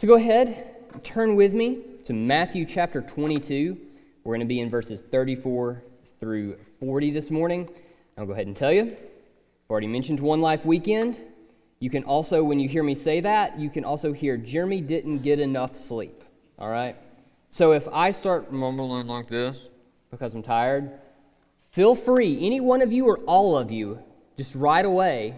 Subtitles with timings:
[0.00, 3.76] So go ahead, turn with me to Matthew chapter 22.
[4.24, 5.82] We're going to be in verses 34
[6.18, 7.68] through 40 this morning.
[8.16, 8.84] I'll go ahead and tell you.
[8.84, 11.20] I've already mentioned One Life Weekend.
[11.80, 15.18] You can also, when you hear me say that, you can also hear Jeremy didn't
[15.18, 16.24] get enough sleep.
[16.58, 16.96] All right?
[17.50, 19.68] So if I start mumbling like this
[20.10, 20.92] because I'm tired,
[21.72, 23.98] feel free, any one of you or all of you,
[24.38, 25.34] just right away,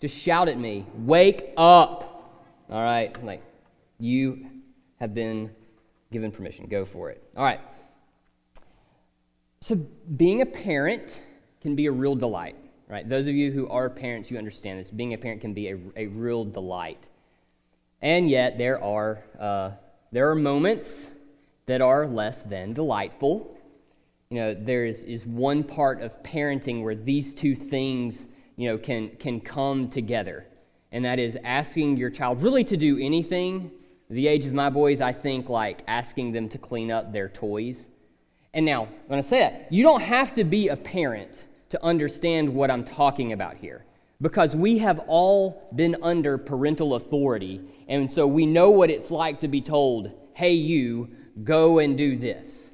[0.00, 2.32] just shout at me, wake up.
[2.70, 3.22] All right?
[3.22, 3.42] Like,
[3.98, 4.46] you
[5.00, 5.50] have been
[6.12, 6.66] given permission.
[6.66, 7.22] Go for it.
[7.36, 7.60] All right.
[9.60, 9.74] So,
[10.16, 11.22] being a parent
[11.60, 12.56] can be a real delight,
[12.88, 13.08] right?
[13.08, 14.90] Those of you who are parents, you understand this.
[14.90, 17.02] Being a parent can be a, a real delight.
[18.02, 19.70] And yet, there are, uh,
[20.12, 21.10] there are moments
[21.66, 23.58] that are less than delightful.
[24.30, 28.78] You know, there is, is one part of parenting where these two things, you know,
[28.78, 30.46] can, can come together.
[30.92, 33.70] And that is asking your child really to do anything
[34.08, 37.90] the age of my boys, I think like asking them to clean up their toys.
[38.54, 42.48] And now, when I say that, you don't have to be a parent to understand
[42.48, 43.84] what I'm talking about here
[44.20, 47.60] because we have all been under parental authority.
[47.88, 51.10] And so we know what it's like to be told, hey, you,
[51.44, 52.72] go and do this.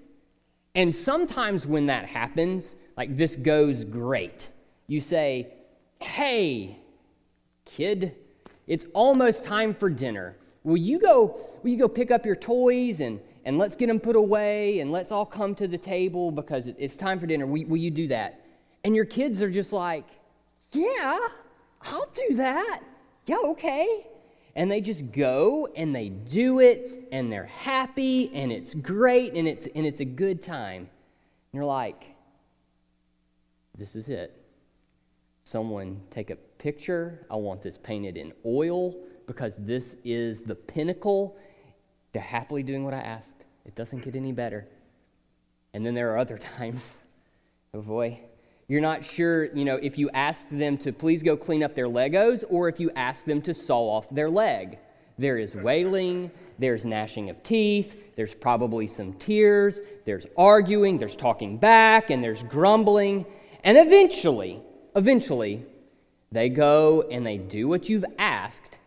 [0.74, 4.50] And sometimes when that happens, like this goes great.
[4.86, 5.52] You say,
[6.00, 6.78] hey,
[7.64, 8.14] kid,
[8.66, 10.36] it's almost time for dinner.
[10.64, 13.98] Will you go, will you go pick up your toys and, and let's get them
[13.98, 17.46] put away and let's all come to the table because it's time for dinner?
[17.46, 18.44] Will, will you do that?
[18.84, 20.04] And your kids are just like,
[20.72, 21.18] yeah,
[21.82, 22.82] I'll do that.
[23.26, 24.06] Yeah, okay.
[24.54, 29.48] And they just go and they do it and they're happy and it's great and
[29.48, 30.82] it's, and it's a good time.
[30.82, 32.04] And you're like,
[33.76, 34.38] this is it.
[35.44, 37.26] Someone take a picture.
[37.30, 38.94] I want this painted in oil
[39.26, 41.36] because this is the pinnacle.
[42.12, 43.44] They're happily doing what I asked.
[43.64, 44.66] It doesn't get any better.
[45.74, 46.96] And then there are other times,
[47.74, 48.20] oh boy,
[48.68, 51.88] you're not sure, you know, if you ask them to please go clean up their
[51.88, 54.78] Legos or if you ask them to saw off their leg.
[55.18, 61.58] There is wailing, there's gnashing of teeth, there's probably some tears, there's arguing, there's talking
[61.58, 63.26] back, and there's grumbling.
[63.62, 64.60] And eventually,
[64.96, 65.64] eventually,
[66.30, 68.78] they go and they do what you've asked,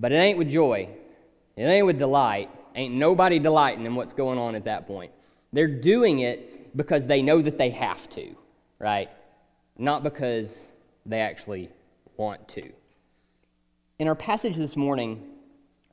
[0.00, 0.88] but it ain't with joy.
[1.56, 2.48] It ain't with delight.
[2.74, 5.12] Ain't nobody delighting in what's going on at that point.
[5.52, 8.34] They're doing it because they know that they have to,
[8.78, 9.10] right?
[9.76, 10.68] Not because
[11.04, 11.68] they actually
[12.16, 12.62] want to.
[13.98, 15.22] In our passage this morning,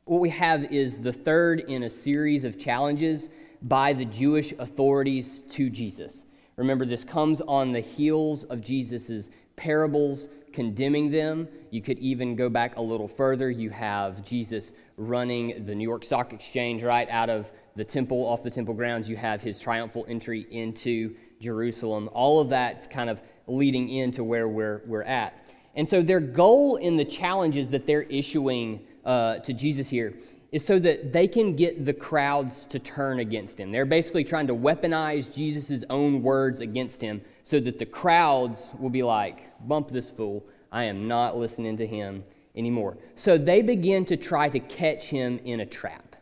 [0.06, 3.30] what we have is the third in a series of challenges
[3.64, 6.24] by the Jewish authorities to Jesus.
[6.56, 11.48] Remember, this comes on the heels of Jesus' parables condemning them.
[11.70, 13.52] You could even go back a little further.
[13.52, 18.42] You have Jesus running the New York Stock Exchange right out of the temple, off
[18.42, 19.08] the temple grounds.
[19.08, 22.10] You have his triumphal entry into Jerusalem.
[22.12, 25.46] All of that's kind of leading into where we're, we're at.
[25.76, 30.16] And so, their goal in the challenges that they're issuing uh, to Jesus here
[30.52, 33.72] is so that they can get the crowds to turn against him.
[33.72, 38.90] They're basically trying to weaponize Jesus' own words against him so that the crowds will
[38.90, 40.46] be like, bump this fool.
[40.70, 42.26] I am not listening to him
[42.58, 42.98] anymore.
[43.16, 46.18] So they begin to try to catch him in a trap.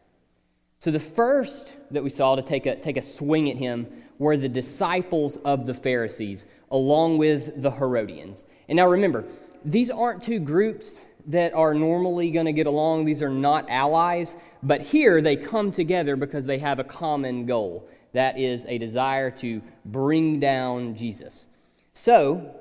[0.78, 3.88] So the first that we saw to take a, take a swing at him
[4.19, 8.46] were the disciples of the Pharisees, along with the Herodians.
[8.69, 9.25] And now remember,
[9.64, 13.06] these aren't two groups that are normally going to get along.
[13.06, 14.35] These are not allies.
[14.62, 17.90] But here they come together because they have a common goal.
[18.16, 21.48] That is a desire to bring down Jesus.
[21.94, 22.56] So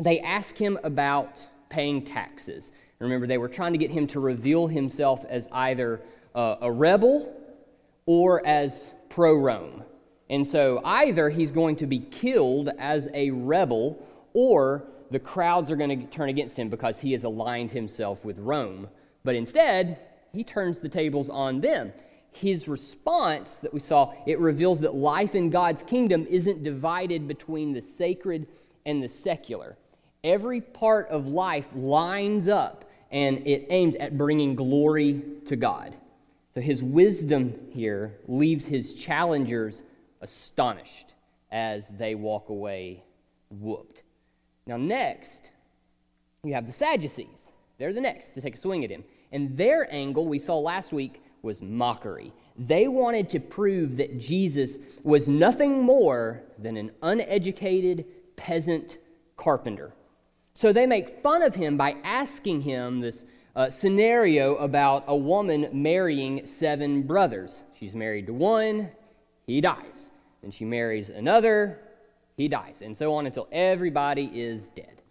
[0.00, 2.70] they ask him about paying taxes.
[3.00, 6.00] Remember, they were trying to get him to reveal himself as either
[6.36, 7.34] uh, a rebel
[8.06, 9.82] or as pro Rome.
[10.30, 14.00] And so either he's going to be killed as a rebel
[14.32, 18.38] or the crowds are going to turn against him because he has aligned himself with
[18.38, 18.86] Rome.
[19.24, 19.98] But instead,
[20.32, 21.92] he turns the tables on them
[22.36, 27.72] his response that we saw, it reveals that life in God's kingdom isn't divided between
[27.72, 28.46] the sacred
[28.84, 29.76] and the secular.
[30.22, 35.94] Every part of life lines up and it aims at bringing glory to God.
[36.54, 39.82] So his wisdom here leaves his challengers
[40.20, 41.14] astonished
[41.50, 43.02] as they walk away
[43.50, 44.02] whooped.
[44.66, 45.50] Now, next,
[46.42, 47.52] you have the Sadducees.
[47.78, 49.04] They're the next to take a swing at him.
[49.32, 52.32] And their angle, we saw last week, was mockery.
[52.58, 58.98] They wanted to prove that Jesus was nothing more than an uneducated peasant
[59.36, 59.92] carpenter.
[60.54, 63.24] So they make fun of him by asking him this
[63.54, 67.62] uh, scenario about a woman marrying seven brothers.
[67.78, 68.90] She's married to one,
[69.46, 70.10] he dies.
[70.42, 71.80] Then she marries another,
[72.36, 75.02] he dies, and so on until everybody is dead.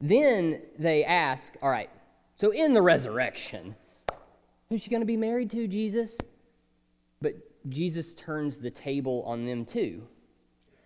[0.00, 1.90] Then they ask, all right,
[2.36, 3.76] so in the resurrection,
[4.72, 6.16] who's she going to be married to, Jesus?
[7.20, 7.34] But
[7.68, 10.02] Jesus turns the table on them too.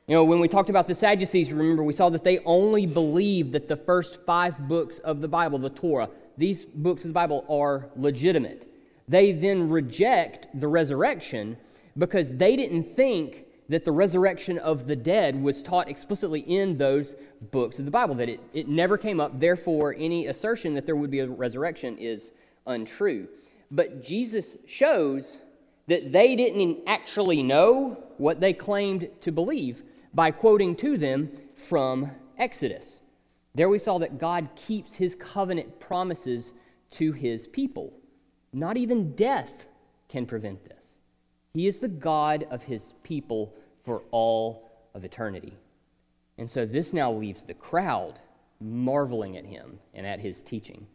[0.09, 3.53] You know, when we talked about the Sadducees, remember, we saw that they only believed
[3.53, 7.45] that the first five books of the Bible, the Torah, these books of the Bible
[7.49, 8.69] are legitimate.
[9.07, 11.57] They then reject the resurrection
[11.97, 17.15] because they didn't think that the resurrection of the dead was taught explicitly in those
[17.53, 19.39] books of the Bible, that it, it never came up.
[19.39, 22.33] Therefore, any assertion that there would be a resurrection is
[22.67, 23.29] untrue.
[23.71, 25.41] But Jesus shows
[25.87, 29.83] that they didn't actually know what they claimed to believe
[30.15, 33.03] by quoting to them from Exodus.
[33.55, 36.53] There we saw that God keeps his covenant promises
[36.91, 37.99] to his people.
[38.53, 39.67] Not even death
[40.09, 40.99] can prevent this.
[41.55, 45.55] He is the God of his people for all of eternity.
[46.39, 48.19] And so this now leaves the crowd
[48.61, 50.87] marveling at him and at his teaching.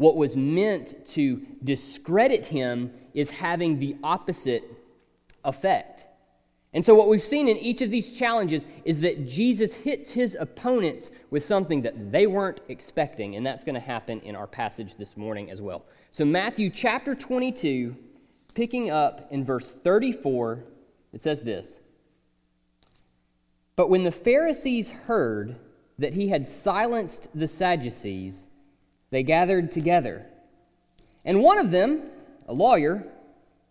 [0.00, 4.64] What was meant to discredit him is having the opposite
[5.44, 6.06] effect.
[6.72, 10.38] And so, what we've seen in each of these challenges is that Jesus hits his
[10.40, 14.96] opponents with something that they weren't expecting, and that's going to happen in our passage
[14.96, 15.84] this morning as well.
[16.12, 17.94] So, Matthew chapter 22,
[18.54, 20.64] picking up in verse 34,
[21.12, 21.78] it says this
[23.76, 25.56] But when the Pharisees heard
[25.98, 28.46] that he had silenced the Sadducees,
[29.10, 30.26] they gathered together.
[31.24, 32.10] And one of them,
[32.48, 33.06] a lawyer,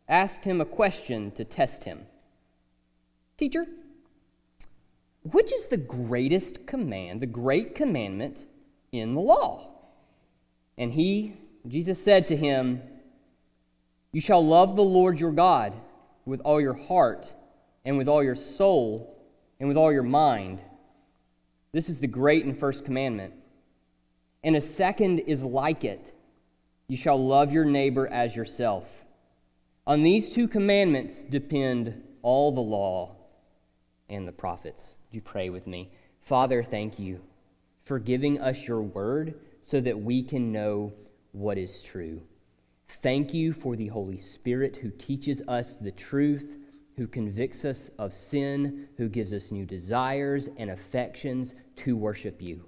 [0.08, 2.06] asked him a question to test him.
[3.38, 3.66] Teacher,
[5.24, 8.46] which is the greatest command, the great commandment
[8.92, 9.70] in the law?
[10.78, 11.34] And he,
[11.68, 12.82] Jesus said to him,
[14.12, 15.74] You shall love the Lord your God
[16.26, 17.34] with all your heart,
[17.86, 19.18] and with all your soul,
[19.60, 20.62] and with all your mind.
[21.72, 23.34] This is the great and first commandment.
[24.44, 26.14] And a second is like it
[26.88, 29.06] You shall love your neighbor as yourself.
[29.86, 33.16] On these two commandments depend all the law
[34.10, 34.98] and the prophets.
[35.12, 35.92] Do you pray with me?
[36.22, 37.22] Father, thank you
[37.84, 40.94] for giving us your word so that we can know
[41.32, 42.22] what is true.
[42.88, 46.58] Thank you for the Holy Spirit who teaches us the truth,
[46.98, 52.66] who convicts us of sin, who gives us new desires and affections to worship you.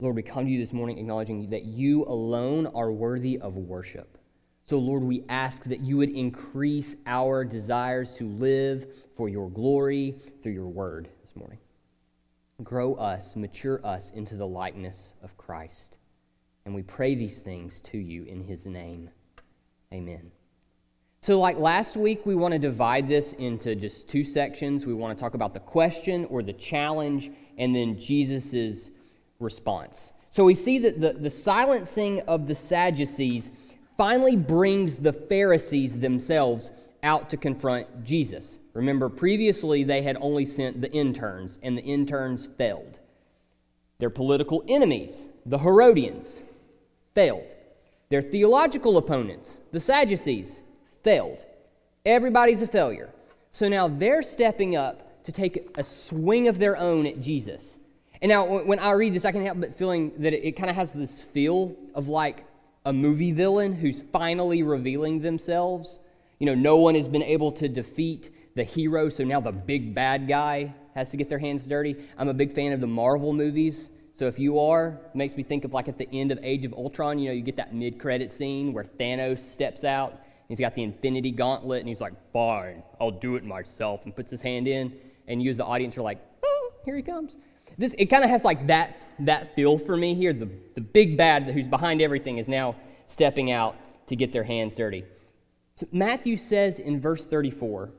[0.00, 4.16] Lord, we come to you this morning acknowledging that you alone are worthy of worship.
[4.64, 8.86] So, Lord, we ask that you would increase our desires to live
[9.16, 11.58] for your glory through your word this morning.
[12.62, 15.96] Grow us, mature us into the likeness of Christ.
[16.64, 19.10] And we pray these things to you in his name.
[19.92, 20.30] Amen.
[21.22, 24.86] So, like last week, we want to divide this into just two sections.
[24.86, 28.90] We want to talk about the question or the challenge, and then Jesus'
[29.40, 30.12] response.
[30.30, 33.52] So, we see that the, the silencing of the Sadducees
[33.96, 36.70] finally brings the Pharisees themselves
[37.02, 38.58] out to confront Jesus.
[38.74, 42.98] Remember, previously they had only sent the interns, and the interns failed.
[43.98, 46.42] Their political enemies, the Herodians,
[47.14, 47.54] failed.
[48.10, 50.62] Their theological opponents, the Sadducees,
[51.02, 51.44] failed.
[52.06, 53.10] Everybody's a failure.
[53.50, 57.78] So now they're stepping up to take a swing of their own at Jesus.
[58.20, 60.76] And now, when I read this, I can't help but feeling that it, kind of
[60.76, 62.44] has this feel of like
[62.84, 66.00] a movie villain who's finally revealing themselves.
[66.38, 69.94] You know, no one has been able to defeat the hero, so now the big
[69.94, 71.94] bad guy has to get their hands dirty.
[72.16, 73.90] I'm a big fan of the Marvel movies.
[74.14, 76.64] So if you are, it makes me think of like at the end of Age
[76.64, 80.20] of Ultron, you know, you get that mid-credit scene where Thanos steps out.
[80.48, 84.30] He's got the Infinity Gauntlet, and he's like, "Fine, I'll do it myself," and puts
[84.30, 84.92] his hand in.
[85.28, 87.36] And you, as the audience, are like, "Oh, here he comes."
[87.76, 90.32] This, it kind of has like that, that feel for me here.
[90.32, 94.74] The, the big bad who's behind everything is now stepping out to get their hands
[94.74, 95.04] dirty.
[95.74, 97.90] So Matthew says in verse 34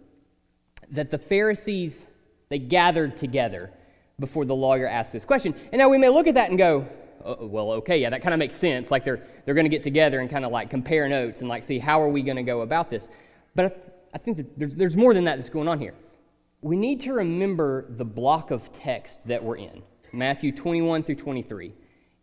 [0.91, 2.07] that the Pharisees,
[2.49, 3.71] they gathered together
[4.19, 5.55] before the lawyer asked this question.
[5.71, 6.88] And now we may look at that and go,
[7.23, 8.91] oh, well, okay, yeah, that kind of makes sense.
[8.91, 11.63] Like they're, they're going to get together and kind of like compare notes and like
[11.63, 13.07] see how are we going to go about this.
[13.55, 13.81] But I, th-
[14.13, 15.93] I think that there's, there's more than that that's going on here
[16.61, 21.73] we need to remember the block of text that we're in Matthew 21 through 23.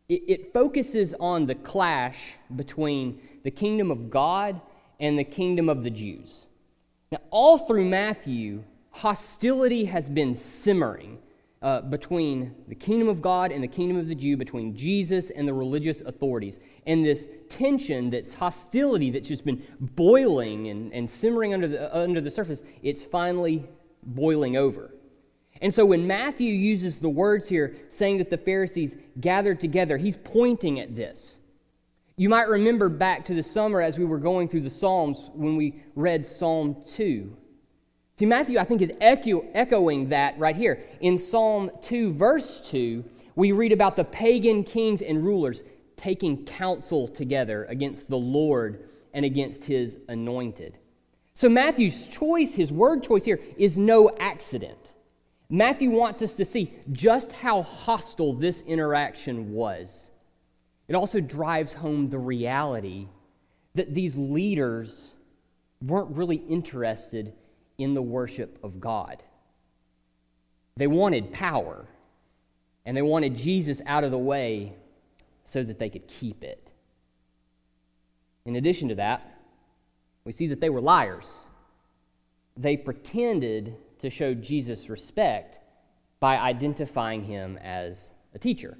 [0.08, 4.60] It, it, focuses on the clash between the kingdom of God
[5.00, 6.46] and the kingdom of the Jews.
[7.10, 11.18] Now, all through Matthew, hostility has been simmering
[11.62, 15.48] uh, between the kingdom of God and the kingdom of the Jew, between Jesus and
[15.48, 16.60] the religious authorities.
[16.86, 22.20] And this tension, this hostility that's just been boiling and, and simmering under the, under
[22.20, 23.66] the surface, it's finally
[24.06, 24.94] boiling over.
[25.60, 30.16] And so when Matthew uses the words here saying that the Pharisees gathered together, he's
[30.16, 31.40] pointing at this.
[32.16, 35.56] You might remember back to the summer as we were going through the Psalms when
[35.56, 37.36] we read Psalm 2.
[38.18, 40.82] See, Matthew, I think, is echo, echoing that right here.
[41.00, 45.62] In Psalm 2, verse 2, we read about the pagan kings and rulers
[45.96, 50.78] taking counsel together against the Lord and against his anointed.
[51.36, 54.78] So, Matthew's choice, his word choice here, is no accident.
[55.50, 60.10] Matthew wants us to see just how hostile this interaction was.
[60.88, 63.08] It also drives home the reality
[63.74, 65.12] that these leaders
[65.82, 67.34] weren't really interested
[67.76, 69.22] in the worship of God.
[70.78, 71.84] They wanted power,
[72.86, 74.72] and they wanted Jesus out of the way
[75.44, 76.70] so that they could keep it.
[78.46, 79.35] In addition to that,
[80.26, 81.44] we see that they were liars.
[82.56, 85.60] They pretended to show Jesus respect
[86.18, 88.76] by identifying him as a teacher.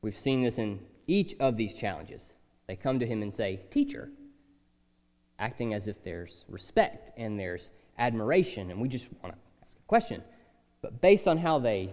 [0.00, 2.38] We've seen this in each of these challenges.
[2.66, 4.10] They come to him and say, Teacher,
[5.38, 9.86] acting as if there's respect and there's admiration, and we just want to ask a
[9.86, 10.22] question.
[10.80, 11.92] But based on how they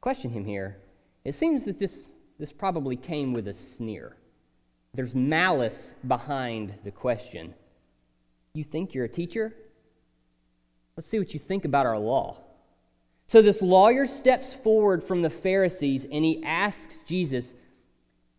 [0.00, 0.78] question him here,
[1.24, 4.16] it seems that this, this probably came with a sneer.
[4.94, 7.52] There's malice behind the question.
[8.54, 9.52] You think you're a teacher?
[10.96, 12.38] Let's see what you think about our law.
[13.26, 17.54] So this lawyer steps forward from the Pharisees and he asks Jesus,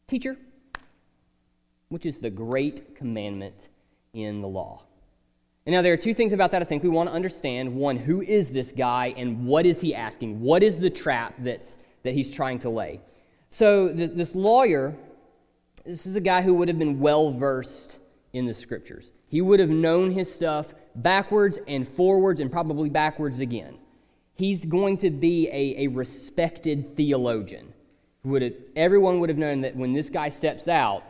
[0.08, 0.38] Teacher,
[1.90, 3.70] which is the great commandment
[4.14, 4.84] in the law?
[5.66, 7.74] And now, there are two things about that I think we want to understand.
[7.74, 10.40] One, who is this guy and what is he asking?
[10.40, 13.02] What is the trap that's, that he's trying to lay?
[13.50, 14.96] So, this, this lawyer,
[15.84, 17.98] this is a guy who would have been well versed
[18.32, 19.12] in the scriptures.
[19.28, 23.78] He would have known his stuff backwards and forwards and probably backwards again.
[24.34, 27.74] He's going to be a, a respected theologian.
[28.24, 31.04] Would have, everyone would have known that when this guy steps out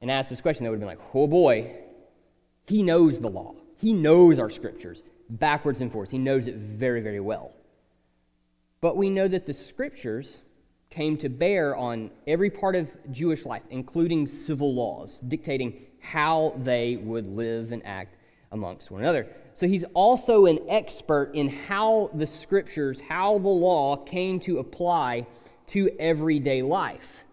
[0.00, 1.72] and asks this question, they would have been like, oh boy,
[2.66, 3.54] he knows the law.
[3.78, 6.10] He knows our scriptures backwards and forwards.
[6.10, 7.54] He knows it very, very well.
[8.80, 10.42] But we know that the scriptures
[10.90, 16.96] came to bear on every part of Jewish life, including civil laws, dictating how they
[16.96, 18.16] would live and act
[18.52, 19.26] amongst one another.
[19.54, 25.26] So he's also an expert in how the scriptures, how the law came to apply
[25.68, 27.24] to everyday life.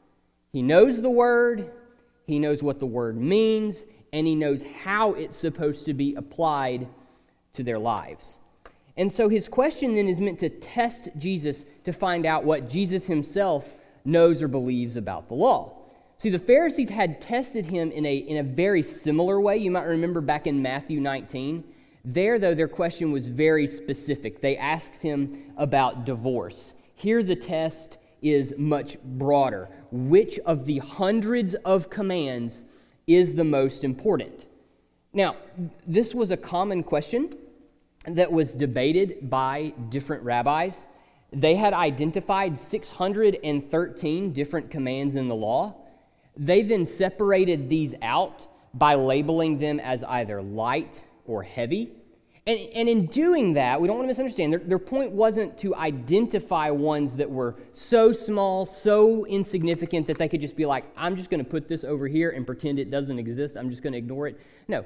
[0.52, 1.72] He knows the word,
[2.26, 6.88] he knows what the word means, and he knows how it's supposed to be applied
[7.54, 8.40] to their lives.
[8.98, 13.06] And so his question then is meant to test Jesus to find out what Jesus
[13.06, 13.72] himself
[14.06, 15.75] knows or believes about the law.
[16.18, 19.58] See, the Pharisees had tested him in a, in a very similar way.
[19.58, 21.64] You might remember back in Matthew 19.
[22.06, 24.40] There, though, their question was very specific.
[24.40, 26.74] They asked him about divorce.
[26.94, 29.70] Here, the test is much broader.
[29.92, 32.64] Which of the hundreds of commands
[33.08, 34.46] is the most important?
[35.14, 35.36] Now,
[35.86, 37.36] this was a common question
[38.08, 40.88] that was debated by different rabbis.
[41.34, 45.76] They had identified 613 different commands in the law.
[46.38, 51.92] They then separated these out by labeling them as either light or heavy.
[52.48, 55.74] And, and in doing that, we don't want to misunderstand, their, their point wasn't to
[55.76, 61.16] identify ones that were so small, so insignificant that they could just be like, I'm
[61.16, 63.56] just going to put this over here and pretend it doesn't exist.
[63.58, 64.40] I'm just going to ignore it.
[64.68, 64.86] No.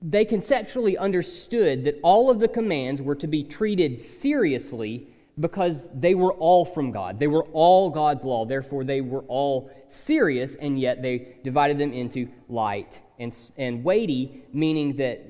[0.00, 5.08] They conceptually understood that all of the commands were to be treated seriously
[5.40, 7.18] because they were all from God.
[7.18, 8.44] They were all God's law.
[8.44, 14.42] Therefore, they were all serious, and yet they divided them into light and, and weighty,
[14.52, 15.20] meaning that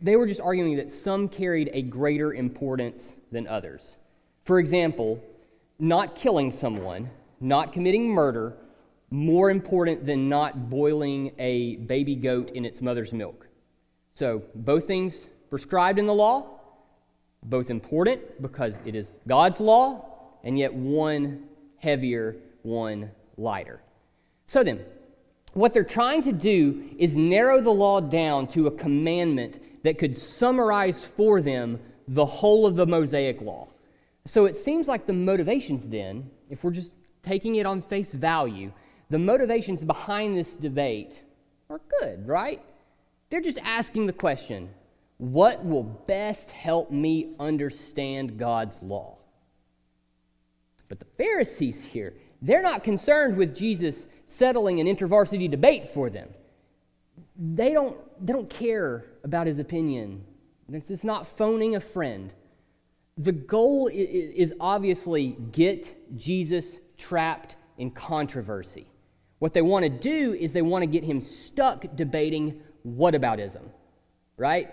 [0.00, 3.96] they were just arguing that some carried a greater importance than others.
[4.44, 5.22] For example,
[5.78, 7.10] not killing someone,
[7.40, 8.56] not committing murder,
[9.10, 13.46] more important than not boiling a baby goat in its mother's milk.
[14.14, 16.57] So, both things prescribed in the law,
[17.44, 20.04] both important because it is God's law,
[20.44, 21.44] and yet one
[21.78, 23.80] heavier, one lighter.
[24.46, 24.84] So then,
[25.54, 30.16] what they're trying to do is narrow the law down to a commandment that could
[30.16, 33.68] summarize for them the whole of the Mosaic law.
[34.24, 38.72] So it seems like the motivations, then, if we're just taking it on face value,
[39.10, 41.22] the motivations behind this debate
[41.70, 42.62] are good, right?
[43.30, 44.70] They're just asking the question
[45.18, 49.18] what will best help me understand God's law?
[50.88, 56.28] But the Pharisees here, they're not concerned with Jesus settling an intervarsity debate for them.
[57.36, 60.24] They don't, they don't care about his opinion.
[60.70, 62.32] It's not phoning a friend.
[63.16, 68.88] The goal is obviously get Jesus trapped in controversy.
[69.40, 73.62] What they want to do is they want to get him stuck debating whataboutism,
[74.36, 74.72] right?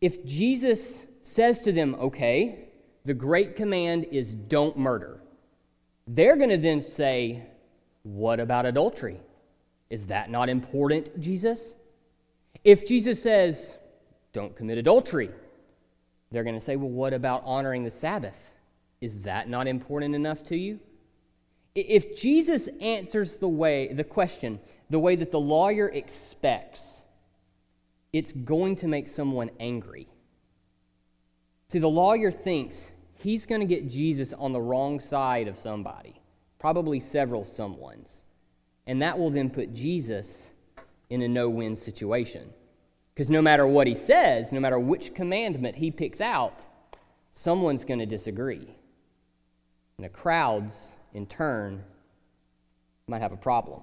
[0.00, 2.68] If Jesus says to them, okay,
[3.04, 5.20] the great command is don't murder,
[6.06, 7.42] they're going to then say,
[8.02, 9.20] what about adultery?
[9.90, 11.74] Is that not important, Jesus?
[12.64, 13.76] If Jesus says,
[14.32, 15.30] don't commit adultery,
[16.30, 18.52] they're going to say, well, what about honoring the Sabbath?
[19.00, 20.78] Is that not important enough to you?
[21.74, 26.99] If Jesus answers the way, the question, the way that the lawyer expects,
[28.12, 30.08] it's going to make someone angry.
[31.68, 36.20] See, the lawyer thinks he's going to get Jesus on the wrong side of somebody,
[36.58, 38.22] probably several someones.
[38.86, 40.50] And that will then put Jesus
[41.10, 42.50] in a no win situation.
[43.14, 46.64] Because no matter what he says, no matter which commandment he picks out,
[47.30, 48.76] someone's going to disagree.
[49.96, 51.84] And the crowds in turn,
[53.06, 53.82] might have a problem.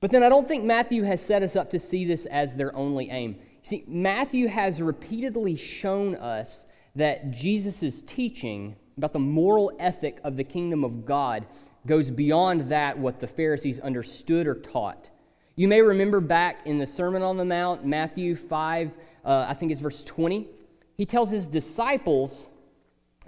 [0.00, 2.74] But then I don't think Matthew has set us up to see this as their
[2.74, 3.36] only aim.
[3.62, 6.66] See, Matthew has repeatedly shown us
[6.96, 11.46] that Jesus' teaching about the moral ethic of the kingdom of God
[11.86, 15.08] goes beyond that what the Pharisees understood or taught.
[15.56, 18.90] You may remember back in the Sermon on the Mount, Matthew 5,
[19.24, 20.48] uh, I think it's verse 20,
[20.96, 22.46] he tells his disciples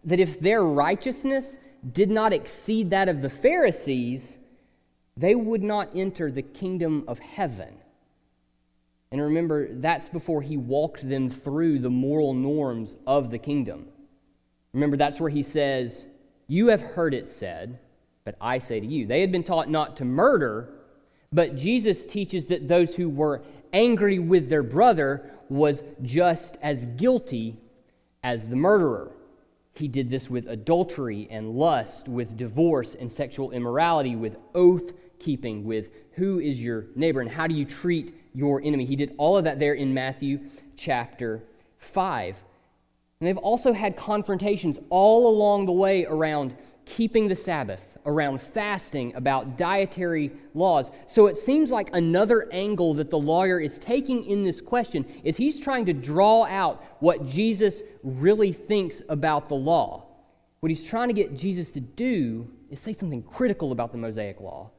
[0.04, 1.58] that if their righteousness
[1.92, 4.38] did not exceed that of the Pharisees,
[5.22, 7.72] they would not enter the kingdom of heaven.
[9.12, 13.86] And remember, that's before he walked them through the moral norms of the kingdom.
[14.72, 16.06] Remember, that's where he says,
[16.48, 17.78] You have heard it said,
[18.24, 19.06] but I say to you.
[19.06, 20.74] They had been taught not to murder,
[21.32, 27.60] but Jesus teaches that those who were angry with their brother was just as guilty
[28.24, 29.12] as the murderer.
[29.74, 35.64] He did this with adultery and lust, with divorce and sexual immorality, with oath keeping,
[35.64, 38.84] with who is your neighbor and how do you treat your enemy.
[38.84, 40.40] He did all of that there in Matthew
[40.76, 41.42] chapter
[41.78, 42.42] 5.
[43.20, 49.14] And they've also had confrontations all along the way around keeping the Sabbath, around fasting,
[49.14, 50.90] about dietary laws.
[51.06, 55.36] So it seems like another angle that the lawyer is taking in this question is
[55.36, 60.06] he's trying to draw out what Jesus really thinks about the law.
[60.60, 64.40] What he's trying to get Jesus to do is say something critical about the Mosaic
[64.40, 64.70] law,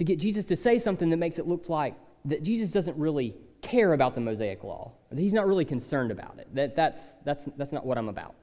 [0.00, 3.36] to get Jesus to say something that makes it look like that Jesus doesn't really
[3.60, 6.48] care about the Mosaic law, that he's not really concerned about it.
[6.54, 8.34] That, that's, that's, that's not what I'm about.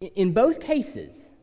[0.00, 1.34] In both cases,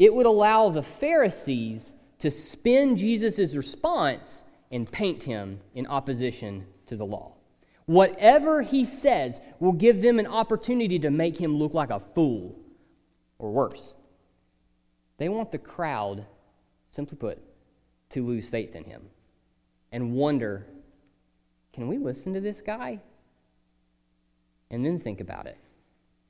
[0.00, 4.42] it would allow the Pharisees to spin Jesus' response
[4.72, 7.34] and paint him in opposition to the law.
[7.86, 12.58] Whatever he says will give them an opportunity to make him look like a fool
[13.38, 13.94] or worse.
[15.18, 16.26] They want the crowd,
[16.88, 17.40] simply put,
[18.10, 19.02] to lose faith in him
[19.92, 20.66] and wonder
[21.72, 23.00] can we listen to this guy?
[24.70, 25.58] And then think about it.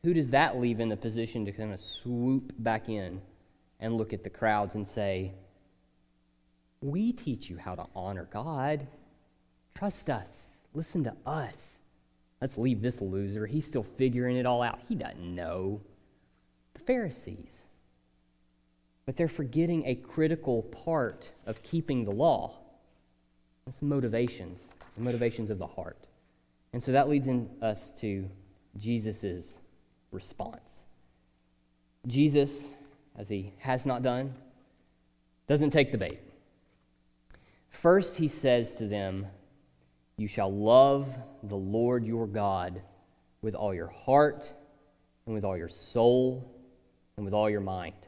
[0.03, 3.21] Who does that leave in the position to kind of swoop back in
[3.81, 5.33] and look at the crowds and say,
[6.81, 8.87] We teach you how to honor God.
[9.75, 10.29] Trust us.
[10.75, 11.81] Listen to us.
[12.41, 13.47] Let's leave this loser.
[13.47, 14.81] He's still figuring it all out.
[14.89, 15.81] He doesn't know.
[16.75, 17.67] The Pharisees.
[19.11, 22.61] But they're forgetting a critical part of keeping the law.
[23.67, 26.07] It's motivations, the motivations of the heart.
[26.73, 28.31] And so that leads in us to
[28.79, 29.59] Jesus'
[30.13, 30.87] response.
[32.07, 32.69] Jesus
[33.17, 34.33] as he has not done,
[35.49, 36.21] doesn't take the bait.
[37.69, 39.27] First, he says to them,
[40.19, 42.81] You shall love the Lord your God
[43.43, 44.53] with all your heart,
[45.27, 46.49] and with all your soul,
[47.17, 48.07] and with all your mind.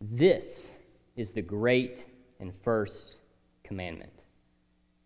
[0.00, 0.72] This
[1.14, 2.06] is the great
[2.40, 3.20] and first
[3.62, 4.12] commandment.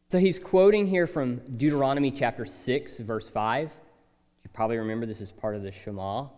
[0.08, 3.72] So he's quoting here from Deuteronomy chapter 6, verse 5.
[4.44, 6.28] You probably remember this is part of the Shema.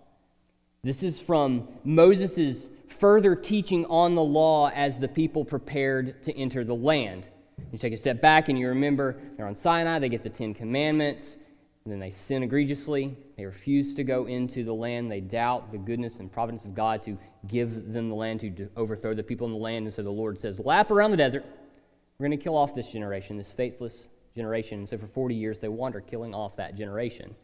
[0.83, 6.65] This is from Moses' further teaching on the law as the people prepared to enter
[6.65, 7.27] the land.
[7.73, 10.55] You take a step back and you remember they're on Sinai, they get the Ten
[10.55, 11.37] Commandments,
[11.87, 13.17] and then they sin egregiously.
[13.37, 15.09] They refuse to go into the land.
[15.09, 19.15] They doubt the goodness and providence of God to give them the land, to overthrow
[19.15, 19.87] the people in the land.
[19.87, 21.45] And so the Lord says, Lap around the desert.
[22.19, 24.81] We're going to kill off this generation, this faithless generation.
[24.81, 27.35] And so for 40 years, they wander, killing off that generation.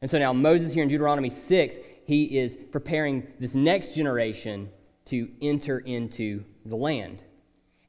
[0.00, 4.68] And so now Moses here in Deuteronomy 6, he is preparing this next generation
[5.04, 7.22] to enter into the land.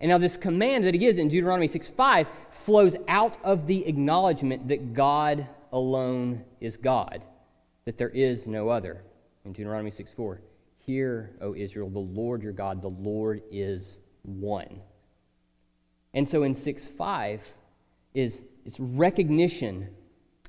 [0.03, 3.87] And now, this command that he gives in Deuteronomy 6 5 flows out of the
[3.87, 7.25] acknowledgement that God alone is God,
[7.83, 9.03] that there is no other.
[9.43, 10.41] In Deuteronomy 6 4,
[10.77, 14.79] Hear, O Israel, the Lord your God, the Lord is one.
[16.13, 17.53] And so in 6 5
[18.13, 19.89] is, is recognition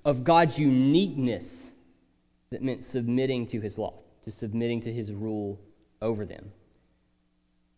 [0.04, 1.72] of God's uniqueness
[2.50, 5.58] that meant submitting to his law, to submitting to his rule
[6.02, 6.52] over them.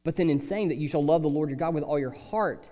[0.02, 2.11] But then, in saying that you shall love the Lord your God with all your
[2.11, 2.70] heart,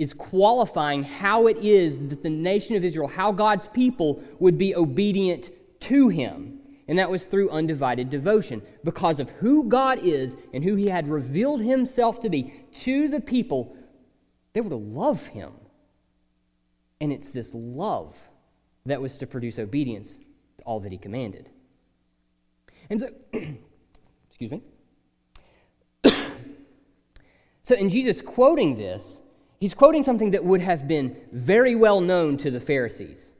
[0.00, 4.74] is qualifying how it is that the nation of Israel, how God's people would be
[4.74, 6.58] obedient to him.
[6.88, 8.62] And that was through undivided devotion.
[8.82, 13.20] Because of who God is and who he had revealed himself to be to the
[13.20, 13.76] people,
[14.54, 15.52] they were to love him.
[17.02, 18.16] And it's this love
[18.86, 21.50] that was to produce obedience to all that he commanded.
[22.88, 23.10] And so,
[24.28, 24.62] excuse me.
[27.62, 29.20] So, in Jesus quoting this,
[29.60, 33.34] he's quoting something that would have been very well known to the Pharisees.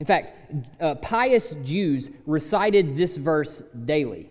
[0.00, 4.30] In fact, uh, pious Jews recited this verse daily.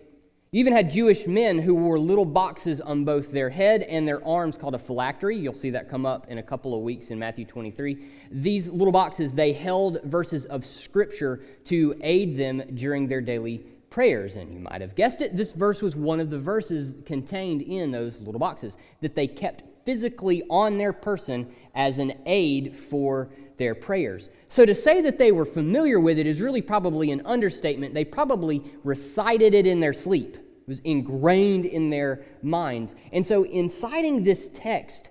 [0.54, 4.24] You even had Jewish men who wore little boxes on both their head and their
[4.24, 5.36] arms called a phylactery.
[5.36, 8.06] You'll see that come up in a couple of weeks in Matthew 23.
[8.30, 13.58] These little boxes, they held verses of Scripture to aid them during their daily
[13.90, 14.36] prayers.
[14.36, 17.90] And you might have guessed it, this verse was one of the verses contained in
[17.90, 23.74] those little boxes that they kept physically on their person as an aid for their
[23.74, 24.28] prayers.
[24.48, 27.94] So to say that they were familiar with it is really probably an understatement.
[27.94, 30.36] They probably recited it in their sleep.
[30.36, 32.94] It was ingrained in their minds.
[33.12, 35.10] And so in citing this text,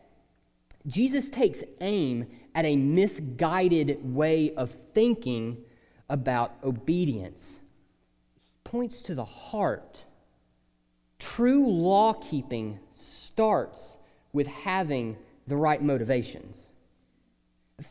[0.87, 5.57] Jesus takes aim at a misguided way of thinking
[6.09, 7.59] about obedience
[8.63, 10.03] points to the heart.
[11.19, 13.97] True law keeping starts
[14.33, 15.15] with having
[15.47, 16.73] the right motivations.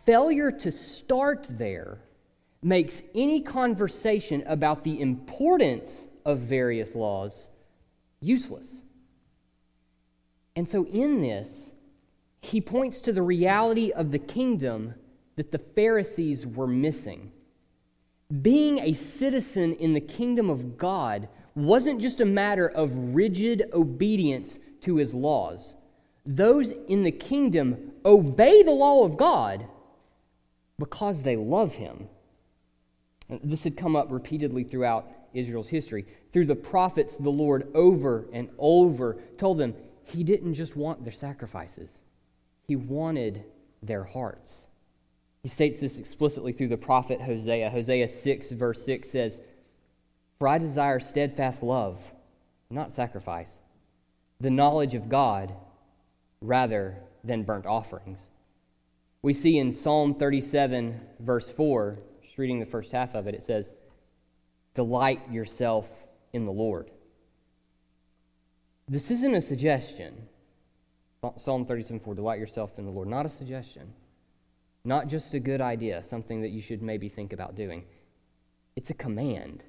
[0.05, 1.99] Failure to start there
[2.63, 7.49] makes any conversation about the importance of various laws
[8.21, 8.83] useless.
[10.55, 11.73] And so, in this,
[12.43, 14.95] he points to the reality of the kingdom
[15.37, 17.33] that the Pharisees were missing
[18.41, 24.59] being a citizen in the kingdom of God wasn't just a matter of rigid obedience
[24.83, 25.75] to his laws.
[26.25, 29.67] Those in the kingdom obey the law of God
[30.79, 32.09] because they love him.
[33.43, 36.07] This had come up repeatedly throughout Israel's history.
[36.33, 41.13] Through the prophets, the Lord over and over told them he didn't just want their
[41.13, 42.03] sacrifices,
[42.67, 43.45] he wanted
[43.83, 44.69] their hearts.
[45.43, 47.69] He states this explicitly through the prophet Hosea.
[47.69, 49.41] Hosea 6, verse 6 says,
[50.39, 52.01] For I desire steadfast love,
[52.71, 53.59] not sacrifice,
[54.41, 55.53] the knowledge of God
[56.43, 58.31] rather than burnt offerings.
[59.23, 63.43] We see in Psalm 37, verse 4, just reading the first half of it, it
[63.43, 63.73] says,
[64.75, 65.89] Delight yourself
[66.33, 66.91] in the Lord.
[68.89, 70.27] This isn't a suggestion.
[71.37, 73.07] Psalm 37, 4, delight yourself in the Lord.
[73.07, 73.93] Not a suggestion.
[74.85, 77.85] Not just a good idea, something that you should maybe think about doing.
[78.75, 79.63] It's a command.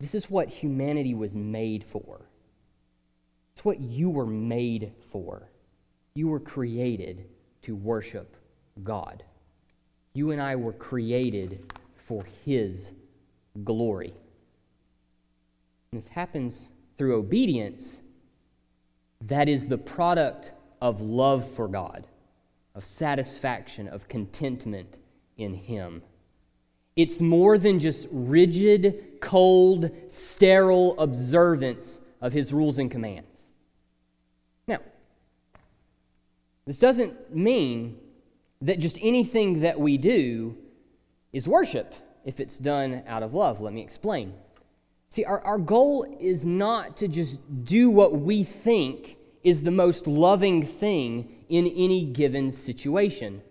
[0.00, 2.20] This is what humanity was made for.
[3.54, 5.48] It's what you were made for.
[6.14, 7.26] You were created
[7.62, 8.36] to worship
[8.82, 9.24] God.
[10.12, 12.90] You and I were created for His
[13.64, 14.14] glory.
[15.92, 18.00] And this happens through obedience
[19.22, 22.06] that is the product of love for God
[22.74, 24.96] of satisfaction, of contentment
[25.36, 26.02] in Him.
[26.96, 33.48] It's more than just rigid, cold, sterile observance of His rules and commands.
[34.66, 34.78] Now,
[36.66, 37.98] this doesn't mean
[38.62, 40.56] that just anything that we do
[41.32, 43.60] is worship if it's done out of love.
[43.60, 44.34] Let me explain.
[45.10, 50.06] See, our, our goal is not to just do what we think is the most
[50.06, 53.42] loving thing in any given situation.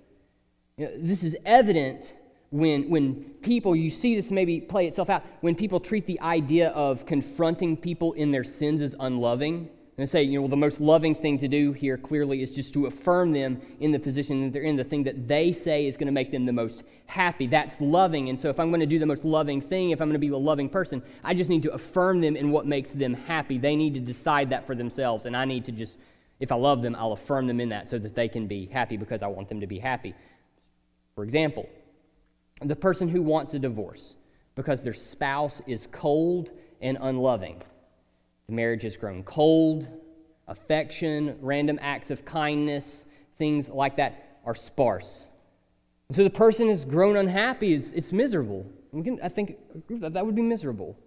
[0.78, 2.15] You know, this is evident
[2.49, 6.69] when, when people, you see this maybe play itself out, when people treat the idea
[6.69, 9.69] of confronting people in their sins as unloving.
[9.97, 12.73] And say, you know, well, the most loving thing to do here clearly is just
[12.73, 15.97] to affirm them in the position that they're in, the thing that they say is
[15.97, 17.45] going to make them the most happy.
[17.45, 18.29] That's loving.
[18.29, 20.19] And so, if I'm going to do the most loving thing, if I'm going to
[20.19, 23.60] be the loving person, I just need to affirm them in what makes them happy.
[23.60, 25.97] They need to decide that for themselves, and I need to just
[26.39, 28.97] if I love them, I'll affirm them in that so that they can be happy
[28.97, 30.13] because I want them to be happy.
[31.15, 31.69] For example,
[32.62, 34.15] the person who wants a divorce
[34.56, 36.51] because their spouse is cold
[36.82, 37.62] and unloving.
[38.47, 39.89] The marriage has grown cold,
[40.47, 43.06] affection, random acts of kindness,
[43.38, 45.29] things like that are sparse.
[46.10, 48.65] And so the person has grown unhappy, it's, it's miserable.
[48.91, 49.58] We can, I think
[49.89, 50.97] that, would be miserable.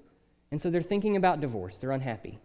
[0.51, 2.39] And so they're thinking about divorce, they're unhappy.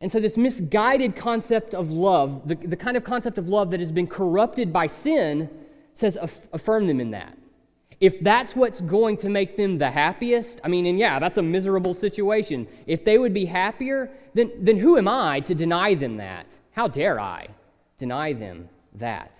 [0.00, 3.78] And so, this misguided concept of love, the, the kind of concept of love that
[3.78, 5.48] has been corrupted by sin,
[5.94, 7.38] says aff- affirm them in that.
[8.02, 11.42] If that's what's going to make them the happiest, I mean, and yeah, that's a
[11.42, 12.66] miserable situation.
[12.84, 16.46] If they would be happier, then, then who am I to deny them that?
[16.72, 17.46] How dare I
[17.98, 19.30] deny them that?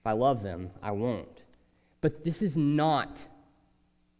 [0.00, 1.42] If I love them, I won't.
[2.00, 3.26] But this is not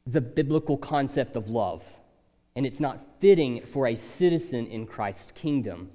[0.08, 1.84] the biblical concept of love,
[2.56, 5.88] and it's not fitting for a citizen in Christ's kingdom.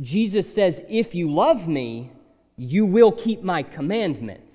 [0.00, 2.12] Jesus says, If you love me,
[2.56, 4.49] you will keep my commandments.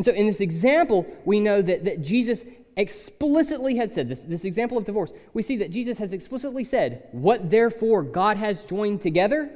[0.00, 2.46] And so, in this example, we know that, that Jesus
[2.78, 7.06] explicitly has said, this, this example of divorce, we see that Jesus has explicitly said,
[7.12, 9.50] What therefore God has joined together,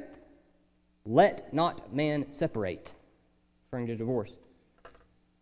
[1.03, 2.93] let not man separate,
[3.65, 4.33] referring to divorce.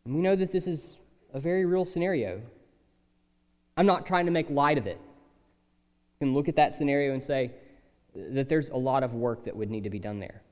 [0.06, 0.96] And we know that this is
[1.34, 2.42] a very real scenario.
[3.76, 5.02] I'm not trying to make light of it.
[5.02, 7.52] You can look at that scenario and say
[8.16, 10.44] that there's a lot of work that would need to be done there.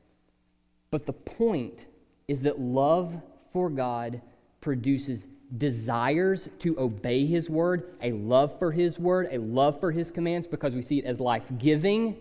[0.90, 1.86] But the point
[2.28, 3.16] is that love
[3.54, 4.22] for God
[4.62, 10.12] produces desires to obey His word, a love for His word, a love for His
[10.12, 12.16] commands, because we see it as life giving,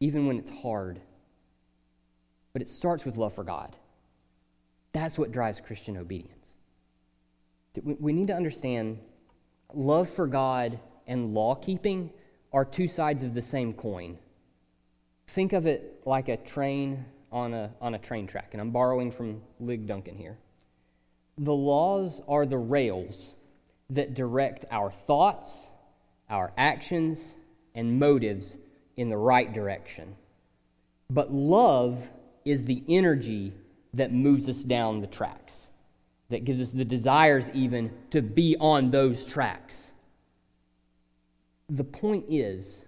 [0.00, 1.00] even when it's hard.
[2.52, 3.76] But it starts with love for God.
[4.92, 6.56] That's what drives Christian obedience.
[7.82, 8.98] We need to understand
[9.72, 12.10] love for God and law keeping
[12.52, 14.18] are two sides of the same coin.
[15.28, 19.10] Think of it like a train on a, on a train track, and I'm borrowing
[19.10, 20.38] from Lig Duncan here.
[21.38, 23.34] The laws are the rails
[23.90, 25.70] that direct our thoughts,
[26.28, 27.36] our actions,
[27.76, 28.58] and motives
[28.96, 30.16] in the right direction.
[31.10, 32.10] But love
[32.44, 33.52] is the energy
[33.94, 35.68] that moves us down the tracks,
[36.28, 39.92] that gives us the desires even to be on those tracks.
[41.68, 42.84] The point is,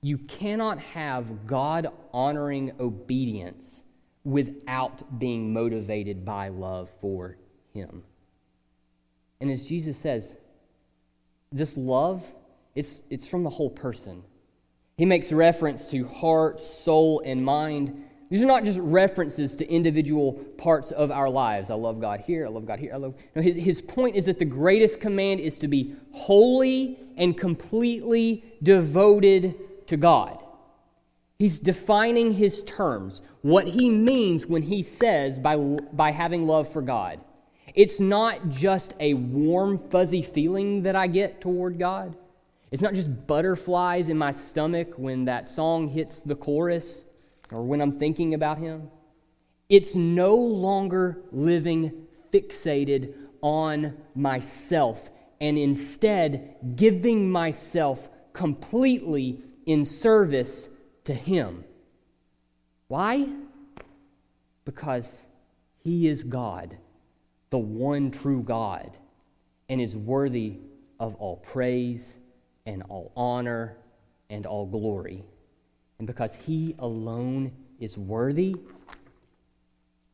[0.00, 3.82] you cannot have God honoring obedience
[4.24, 7.36] without being motivated by love for
[7.72, 8.02] Him.
[9.40, 10.38] And as Jesus says,
[11.52, 12.24] this love,
[12.74, 14.22] it's, it's from the whole person.
[14.96, 20.34] He makes reference to heart, soul, and mind these are not just references to individual
[20.56, 21.68] parts of our lives.
[21.68, 23.14] I love God here, I love God here, I love.
[23.34, 28.44] No, his, his point is that the greatest command is to be wholly and completely
[28.62, 30.44] devoted to God.
[31.40, 36.82] He's defining his terms, what he means when he says by, by having love for
[36.82, 37.18] God.
[37.74, 42.16] It's not just a warm, fuzzy feeling that I get toward God.
[42.70, 47.04] It's not just butterflies in my stomach when that song hits the chorus
[47.50, 48.90] or when I'm thinking about Him.
[49.68, 60.68] It's no longer living fixated on myself and instead giving myself completely in service
[61.04, 61.64] to Him.
[62.88, 63.28] Why?
[64.64, 65.26] Because
[65.82, 66.76] He is God,
[67.50, 68.96] the one true God,
[69.68, 70.58] and is worthy
[70.98, 72.18] of all praise
[72.66, 73.76] and all honor
[74.28, 75.24] and all glory.
[75.98, 78.56] And because he alone is worthy,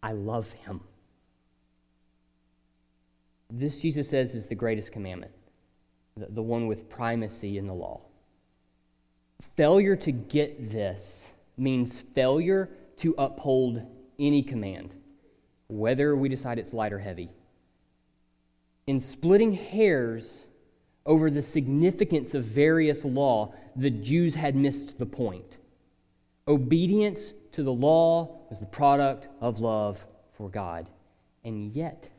[0.02, 0.80] I love him.
[3.50, 5.32] This, Jesus says, is the greatest commandment,
[6.16, 8.02] the, the one with primacy in the law.
[9.56, 13.82] Failure to get this means failure to uphold
[14.18, 14.94] any command,
[15.68, 17.30] whether we decide it's light or heavy.
[18.86, 20.44] In splitting hairs
[21.04, 25.56] over the significance of various law, the Jews had missed the point.
[26.48, 30.88] Obedience to the law was the product of love for God.
[31.44, 32.10] And yet,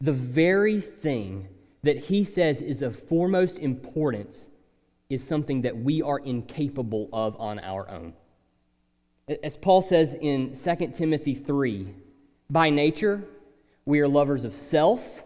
[0.00, 1.48] the very thing
[1.82, 4.50] that he says is of foremost importance
[5.08, 8.14] is something that we are incapable of on our own.
[9.44, 11.94] As Paul says in 2 Timothy 3,
[12.48, 13.22] by nature,
[13.84, 15.22] we are lovers of self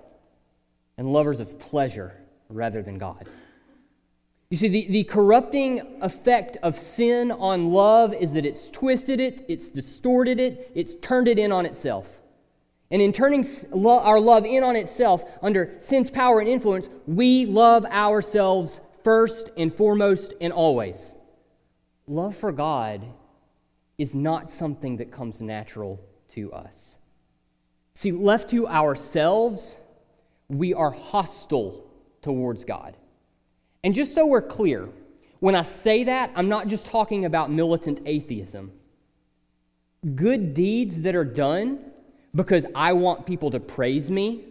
[0.98, 2.12] and lovers of pleasure
[2.50, 3.26] rather than God.
[4.50, 9.44] You see, the, the corrupting effect of sin on love is that it's twisted it,
[9.48, 12.20] it's distorted it, it's turned it in on itself.
[12.90, 17.86] And in turning our love in on itself under sin's power and influence, we love
[17.86, 21.16] ourselves first and foremost and always.
[22.06, 23.02] Love for God
[23.98, 26.00] is not something that comes natural
[26.34, 26.98] to us.
[27.94, 29.78] See, left to ourselves,
[30.48, 31.84] we are hostile
[32.22, 32.96] towards God.
[33.84, 34.88] And just so we're clear,
[35.44, 38.72] When I say that, I'm not just talking about militant atheism.
[40.14, 41.80] Good deeds that are done
[42.34, 44.46] because I want people to praise me,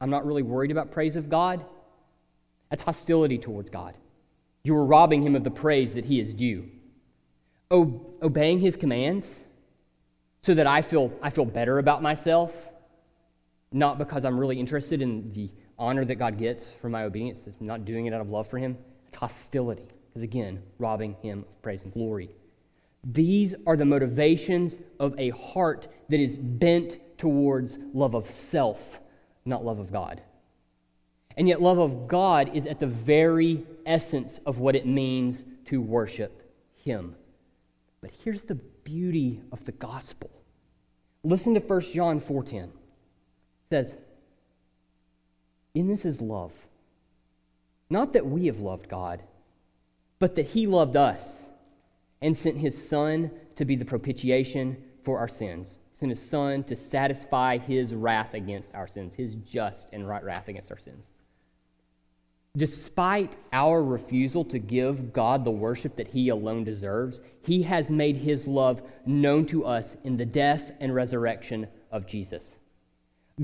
[0.00, 1.66] I'm not really worried about praise of God.
[2.70, 3.98] That's hostility towards God.
[4.64, 6.68] You are robbing him of the praise that he is due.
[7.70, 9.40] Obeying his commands
[10.42, 12.70] so that I feel, I feel better about myself,
[13.72, 17.46] not because I'm really interested in the honor that God gets from my obedience.
[17.46, 18.78] I'm not doing it out of love for him.
[19.08, 22.30] It's hostility, because again, robbing him of praise and glory.
[23.04, 29.00] These are the motivations of a heart that is bent towards love of self,
[29.44, 30.22] not love of God.
[31.36, 35.80] And yet, love of God is at the very essence of what it means to
[35.80, 37.14] worship Him.
[38.00, 40.30] But here's the beauty of the gospel.
[41.22, 42.68] Listen to 1 John 4:10.
[42.68, 42.72] It
[43.70, 43.98] says,
[45.74, 46.68] "In this is love,
[47.90, 49.22] not that we have loved God,
[50.18, 51.50] but that he loved us
[52.20, 56.76] and sent his son to be the propitiation for our sins." Sent his son to
[56.76, 61.10] satisfy his wrath against our sins, his just and right wrath against our sins.
[62.56, 68.16] Despite our refusal to give God the worship that He alone deserves, He has made
[68.16, 72.56] His love known to us in the death and resurrection of Jesus.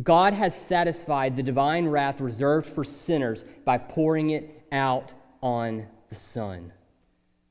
[0.02, 6.14] God has satisfied the divine wrath reserved for sinners by pouring it out on the
[6.14, 6.72] Son.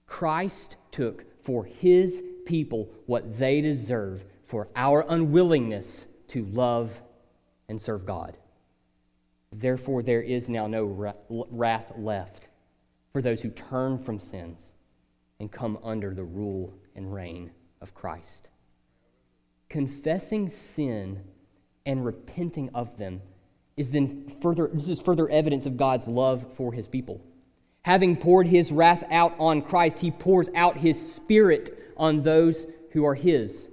[0.08, 7.00] Christ took for His people what they deserve for our unwillingness to love
[7.70, 8.36] and serve God.
[9.52, 12.48] Therefore, there is now no wrath left
[13.12, 14.76] for those who turn from sins
[15.40, 18.48] and come under the rule and reign of Christ.
[19.70, 21.22] Confessing sin
[21.86, 23.22] and repenting of them
[23.76, 27.22] is then further this is further evidence of God's love for his people.
[27.84, 33.06] Having poured his wrath out on Christ, he pours out his spirit on those who
[33.06, 33.70] are his.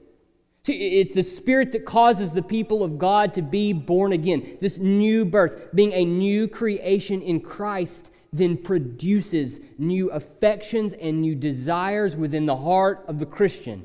[0.69, 4.59] It's the Spirit that causes the people of God to be born again.
[4.61, 11.35] This new birth, being a new creation in Christ, then produces new affections and new
[11.35, 13.85] desires within the heart of the Christian.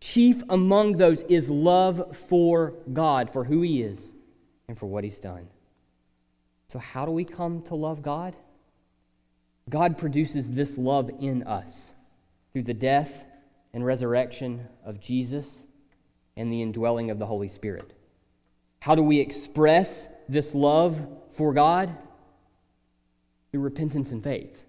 [0.00, 4.12] Chief among those is love for God, for who He is,
[4.68, 5.46] and for what He's done.
[6.68, 8.34] So, how do we come to love God?
[9.70, 11.92] God produces this love in us
[12.52, 13.24] through the death
[13.72, 15.64] and resurrection of Jesus
[16.36, 17.92] and the indwelling of the Holy Spirit.
[18.80, 21.96] How do we express this love for God?
[23.50, 24.64] Through repentance and faith.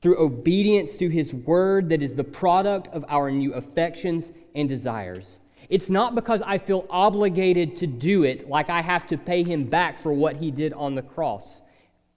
[0.00, 5.38] Through obedience to His word that is the product of our new affections and desires.
[5.68, 9.64] It's not because I feel obligated to do it, like I have to pay Him
[9.64, 11.62] back for what He did on the cross.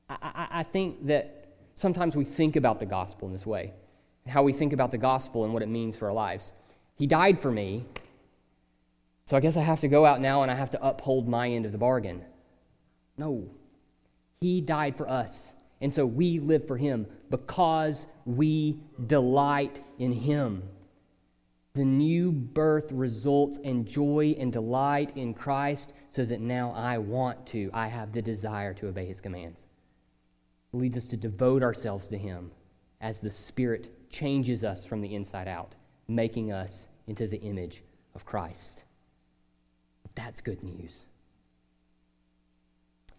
[0.10, 3.74] I, I, I think that sometimes we think about the gospel in this way,
[4.28, 6.52] how we think about the gospel and what it means for our lives.
[6.96, 7.86] He died for me,
[9.28, 11.50] so I guess I have to go out now and I have to uphold my
[11.50, 12.24] end of the bargain.
[13.18, 13.50] No.
[14.40, 15.54] He died for us.
[15.82, 20.64] And so we live for him because we delight in him.
[21.74, 27.46] The new birth results in joy and delight in Christ so that now I want
[27.48, 29.66] to, I have the desire to obey his commands.
[30.74, 32.50] It leads us to devote ourselves to him
[33.02, 35.76] as the Spirit changes us from the inside out,
[36.08, 37.84] making us into the image
[38.16, 38.84] of Christ.
[40.18, 41.06] That's good news.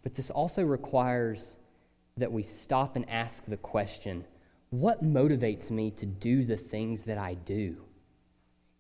[0.03, 1.57] But this also requires
[2.17, 4.25] that we stop and ask the question
[4.71, 7.77] what motivates me to do the things that I do?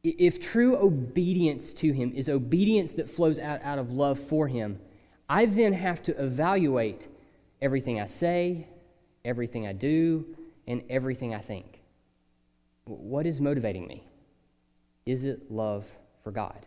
[0.02, 4.80] If true obedience to Him is obedience that flows out, out of love for Him,
[5.28, 7.06] I then have to evaluate
[7.62, 8.66] everything I say,
[9.24, 10.26] everything I do,
[10.66, 11.82] and everything I think.
[12.84, 14.04] What is motivating me?
[15.06, 15.86] Is it love
[16.24, 16.66] for God?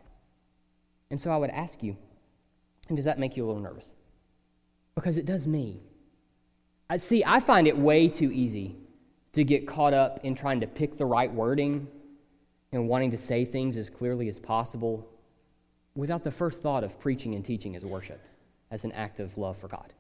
[1.12, 1.98] And so I would ask you,
[2.88, 3.94] and does that make you a little nervous?
[4.96, 5.82] Because it does me.
[6.90, 8.78] I see, I find it way too easy
[9.34, 11.88] to get caught up in trying to pick the right wording
[12.72, 15.08] and wanting to say things as clearly as possible
[15.96, 18.22] without the first thought of preaching and teaching as worship,
[18.72, 19.94] as an act of love for God.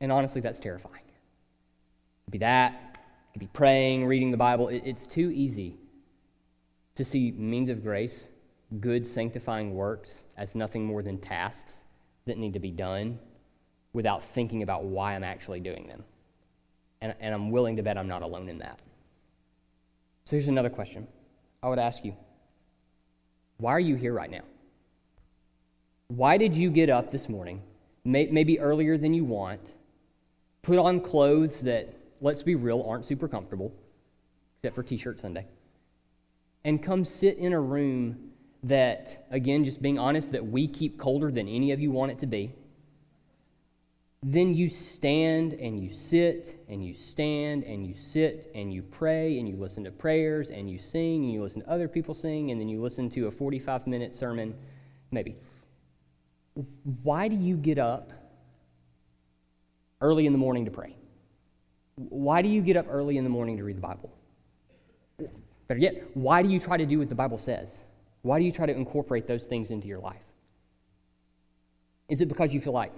[0.00, 1.04] And honestly, that's terrifying.
[1.06, 4.68] It could be that, it could be praying, reading the Bible.
[4.68, 5.76] it's too easy
[6.96, 8.28] to see means of grace
[8.80, 11.84] good sanctifying works as nothing more than tasks
[12.26, 13.18] that need to be done
[13.92, 16.04] without thinking about why I'm actually doing them.
[17.00, 18.80] And, and I'm willing to bet I'm not alone in that.
[20.24, 21.06] So here's another question
[21.62, 22.14] I would ask you
[23.58, 24.42] Why are you here right now?
[26.08, 27.62] Why did you get up this morning,
[28.04, 29.72] may, maybe earlier than you want,
[30.62, 33.72] put on clothes that let's be real, aren't super comfortable,
[34.58, 35.46] except for t shirt Sunday,
[36.64, 38.32] and come sit in a room
[38.64, 42.18] that, again, just being honest, that we keep colder than any of you want it
[42.20, 42.52] to be,
[44.22, 49.38] then you stand and you sit and you stand and you sit and you pray
[49.38, 52.50] and you listen to prayers and you sing and you listen to other people sing
[52.50, 54.54] and then you listen to a 45 minute sermon,
[55.10, 55.36] maybe.
[57.02, 58.12] Why do you get up
[60.00, 60.96] early in the morning to pray?
[61.96, 64.10] Why do you get up early in the morning to read the Bible?
[65.68, 67.84] Better yet, why do you try to do what the Bible says?
[68.24, 70.24] Why do you try to incorporate those things into your life?
[72.08, 72.90] Is it because you feel like,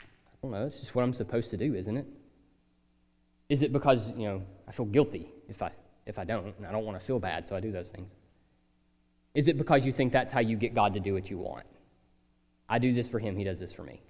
[0.00, 0.04] I
[0.40, 2.06] don't know, it's just what I'm supposed to do, isn't it?
[3.48, 5.72] Is it because, you know, I feel guilty if I,
[6.06, 8.08] if I don't, and I don't want to feel bad, so I do those things?
[9.34, 11.66] Is it because you think that's how you get God to do what you want?
[12.68, 14.00] I do this for him, he does this for me.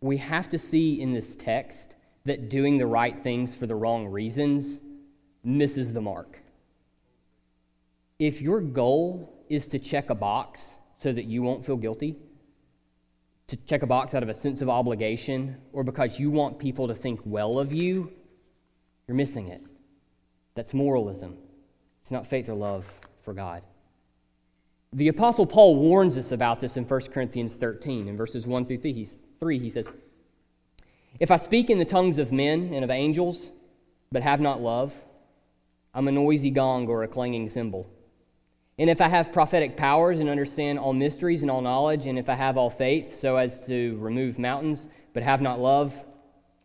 [0.00, 4.08] We have to see in this text that doing the right things for the wrong
[4.08, 4.80] reasons
[5.44, 6.40] misses the mark
[8.18, 12.16] if your goal is to check a box so that you won't feel guilty,
[13.48, 16.88] to check a box out of a sense of obligation, or because you want people
[16.88, 18.12] to think well of you,
[19.06, 19.62] you're missing it.
[20.54, 21.36] That's moralism.
[22.00, 22.90] It's not faith or love
[23.22, 23.62] for God.
[24.92, 28.08] The Apostle Paul warns us about this in 1 Corinthians 13.
[28.08, 29.88] In verses 1 through 3, he says,
[31.18, 33.50] If I speak in the tongues of men and of angels,
[34.12, 34.94] but have not love,
[35.92, 37.90] I'm a noisy gong or a clanging cymbal.
[38.78, 42.28] And if I have prophetic powers and understand all mysteries and all knowledge, and if
[42.28, 46.04] I have all faith so as to remove mountains, but have not love,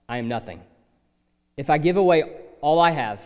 [0.07, 0.61] I am nothing.
[1.55, 2.23] If I give away
[2.61, 3.23] all I have,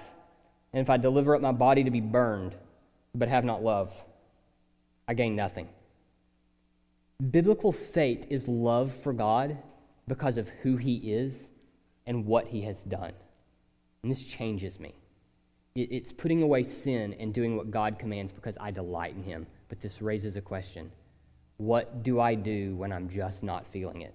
[0.73, 2.55] and if I deliver up my body to be burned,
[3.15, 4.03] but have not love,
[5.07, 5.69] I gain nothing.
[7.31, 9.57] Biblical faith is love for God
[10.07, 11.47] because of who He is
[12.05, 13.13] and what He has done.
[14.01, 14.93] And this changes me.
[15.75, 19.47] It's putting away sin and doing what God commands because I delight in Him.
[19.69, 20.91] But this raises a question
[21.57, 24.13] What do I do when I'm just not feeling it?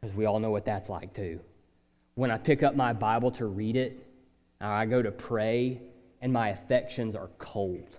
[0.00, 1.40] Because we all know what that's like too.
[2.16, 4.06] When I pick up my Bible to read it,
[4.60, 5.80] uh, I go to pray,
[6.20, 7.98] and my affections are cold.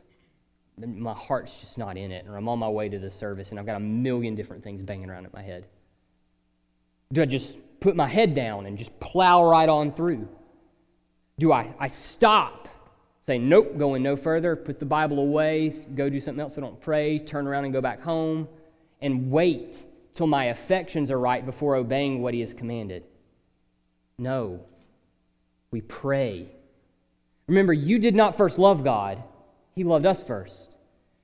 [0.77, 3.59] My heart's just not in it, or I'm on my way to the service and
[3.59, 5.67] I've got a million different things banging around in my head.
[7.13, 10.27] Do I just put my head down and just plow right on through?
[11.41, 12.67] Do I, I stop,
[13.25, 16.79] say, nope, going no further, put the Bible away, go do something else, I don't
[16.79, 18.47] pray, turn around and go back home,
[19.01, 19.83] and wait
[20.13, 23.05] till my affections are right before obeying what He has commanded?
[24.19, 24.59] No.
[25.71, 26.45] We pray.
[27.47, 29.23] Remember, you did not first love God,
[29.73, 30.77] He loved us first.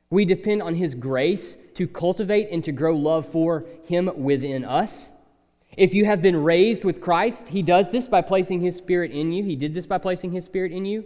[0.10, 5.12] We depend on His grace to cultivate and to grow love for Him within us.
[5.78, 9.32] If you have been raised with Christ, He does this by placing His Spirit in
[9.32, 9.44] you.
[9.44, 11.06] He did this by placing His Spirit in you.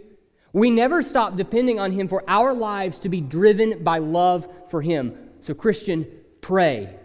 [0.54, 4.80] We never stop depending on Him for our lives to be driven by love for
[4.80, 5.14] Him.
[5.42, 6.06] So, Christian,
[6.40, 6.96] pray.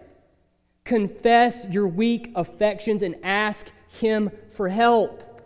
[0.84, 5.42] Confess your weak affections and ask Him for help.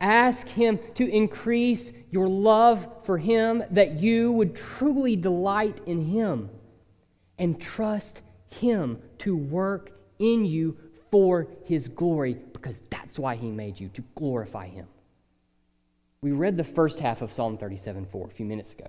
[0.00, 6.50] Ask Him to increase your love for Him that you would truly delight in Him
[7.38, 10.76] and trust Him to work in you
[11.10, 14.86] for his glory because that's why he made you, to glorify him.
[16.22, 18.86] We read the first half of Psalm 37 4 a few minutes ago.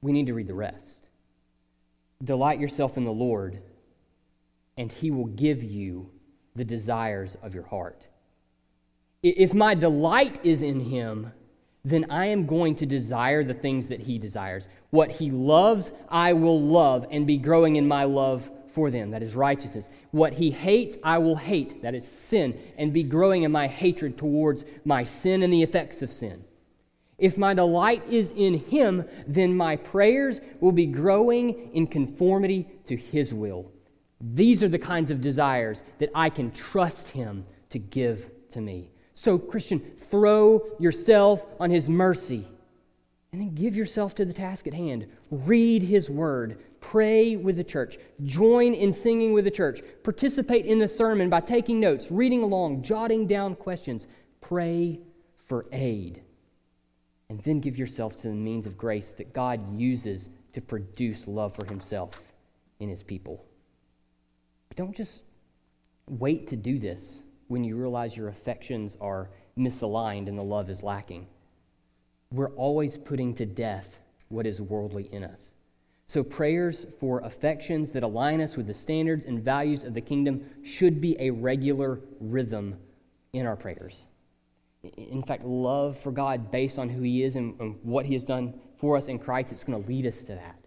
[0.00, 1.06] We need to read the rest.
[2.22, 3.60] Delight yourself in the Lord,
[4.76, 6.10] and he will give you
[6.56, 8.06] the desires of your heart.
[9.22, 11.32] If my delight is in him,
[11.84, 14.68] then I am going to desire the things that he desires.
[14.90, 19.22] What he loves, I will love and be growing in my love for them, that
[19.22, 19.88] is righteousness.
[20.10, 24.18] What he hates, I will hate, that is sin, and be growing in my hatred
[24.18, 26.44] towards my sin and the effects of sin.
[27.16, 32.96] If my delight is in him, then my prayers will be growing in conformity to
[32.96, 33.70] his will.
[34.20, 38.90] These are the kinds of desires that I can trust him to give to me.
[39.14, 42.48] So, Christian, throw yourself on his mercy
[43.32, 45.06] and then give yourself to the task at hand.
[45.30, 46.58] Read his word,
[46.90, 47.96] Pray with the church.
[48.24, 49.80] Join in singing with the church.
[50.02, 54.06] Participate in the sermon by taking notes, reading along, jotting down questions.
[54.42, 55.00] Pray
[55.46, 56.22] for aid.
[57.30, 61.56] And then give yourself to the means of grace that God uses to produce love
[61.56, 62.34] for himself
[62.80, 63.46] in his people.
[64.68, 65.24] But don't just
[66.06, 70.82] wait to do this when you realize your affections are misaligned and the love is
[70.82, 71.26] lacking.
[72.30, 75.53] We're always putting to death what is worldly in us.
[76.06, 80.44] So, prayers for affections that align us with the standards and values of the kingdom
[80.62, 82.76] should be a regular rhythm
[83.32, 84.06] in our prayers.
[84.82, 88.22] In fact, love for God based on who He is and, and what He has
[88.22, 90.58] done for us in Christ, it's going to lead us to that.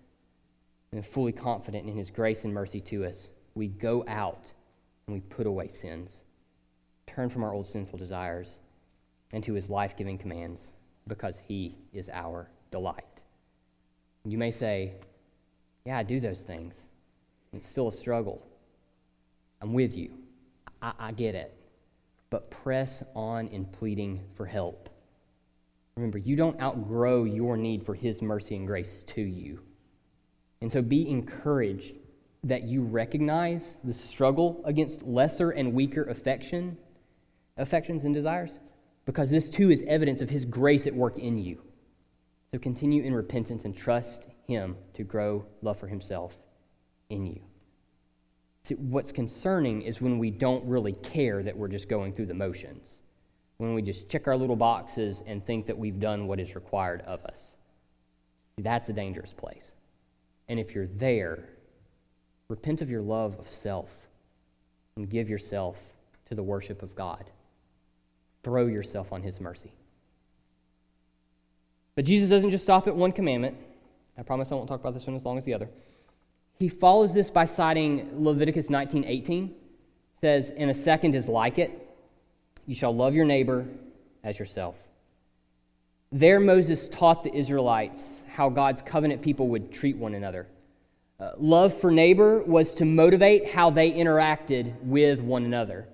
[0.92, 4.52] And fully confident in His grace and mercy to us, we go out
[5.06, 6.24] and we put away sins,
[7.06, 8.60] turn from our old sinful desires,
[9.34, 10.74] and to His life giving commands
[11.08, 13.22] because He is our delight.
[14.26, 14.94] You may say,
[15.88, 16.90] Yeah, I do those things.
[17.54, 18.46] It's still a struggle.
[19.62, 20.18] I'm with you.
[20.82, 21.58] I, I get it.
[22.30, 24.90] But press on in pleading for help.
[25.96, 29.62] Remember, you don't outgrow your need for His mercy and grace to you.
[30.60, 31.96] And so be encouraged
[32.44, 36.78] that you recognize the struggle against lesser and weaker affection,
[37.56, 38.60] affections and desires,
[39.06, 41.62] because this too is evidence of His grace at work in you.
[42.52, 46.38] So continue in repentance and trust Him to grow love for Himself
[47.10, 47.42] in you.
[48.64, 52.34] See, what's concerning is when we don't really care that we're just going through the
[52.34, 53.02] motions,
[53.58, 57.02] when we just check our little boxes and think that we've done what is required
[57.02, 57.56] of us.
[58.56, 59.74] See, that's a dangerous place.
[60.50, 61.50] And if you're there,
[62.50, 63.90] repent of your love of self
[64.96, 65.94] and give yourself
[66.26, 67.30] to the worship of God.
[68.44, 69.72] Throw yourself on His mercy.
[71.96, 73.58] But Jesus doesn't just stop at one commandment.
[74.18, 75.70] I promise I won't talk about this one as long as the other.
[76.60, 79.54] He follows this by citing Leviticus 19:18.
[80.20, 81.72] Says, "And a second is like it:
[82.66, 83.68] you shall love your neighbor
[84.24, 84.76] as yourself."
[86.12, 90.48] There, Moses taught the Israelites how God's covenant people would treat one another.
[91.20, 95.88] Uh, love for neighbor was to motivate how they interacted with one another.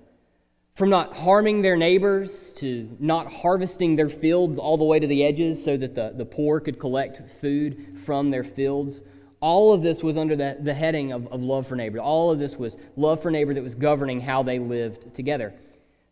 [0.74, 5.22] From not harming their neighbors to not harvesting their fields all the way to the
[5.24, 9.02] edges so that the, the poor could collect food from their fields
[9.44, 11.98] all of this was under the, the heading of, of love for neighbor.
[11.98, 15.52] All of this was love for neighbor that was governing how they lived together.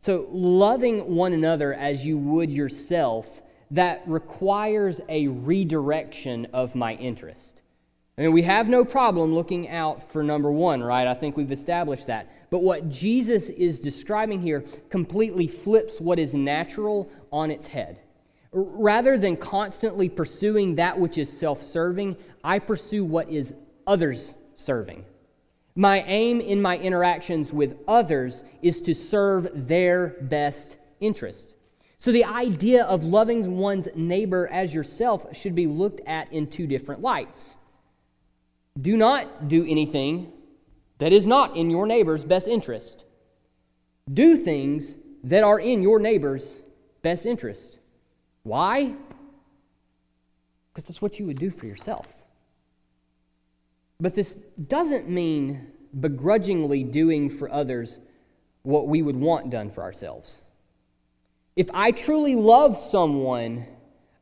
[0.01, 3.41] So, loving one another as you would yourself,
[3.71, 7.63] that requires a redirection of my interest.
[8.19, 11.07] I mean, we have no problem looking out for number one, right?
[11.07, 12.31] I think we've established that.
[12.53, 18.01] But what Jesus is describing here completely flips what is natural on its head.
[18.53, 23.55] Rather than constantly pursuing that which is self serving, I pursue what is
[23.87, 25.07] others serving.
[25.77, 31.55] My aim in my interactions with others is to serve their best interest.
[31.97, 36.67] So, the idea of loving one's neighbor as yourself should be looked at in two
[36.67, 37.57] different lights.
[38.79, 40.31] Do not do anything
[41.03, 43.03] that is not in your neighbor's best interest.
[44.15, 46.61] Do things that are in your neighbor's
[47.03, 47.81] best interest.
[48.45, 48.95] Why?
[50.73, 52.07] Because that's what you would do for yourself.
[53.99, 54.35] But this
[54.69, 57.99] doesn't mean begrudgingly doing for others
[58.63, 60.43] what we would want done for ourselves.
[61.57, 63.67] If I truly love someone,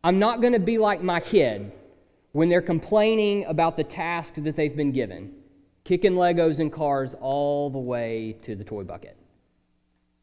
[0.03, 1.72] I'm not going to be like my kid
[2.33, 5.35] when they're complaining about the task that they've been given,
[5.91, 9.16] kicking Legos and cars all the way to the toy bucket.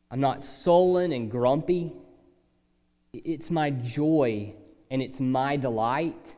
[0.09, 1.91] I'm not sullen and grumpy.
[3.11, 4.53] It's my joy
[4.89, 6.35] and it's my delight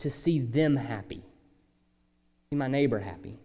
[0.00, 1.22] to see them happy,
[2.50, 3.38] see my neighbor happy.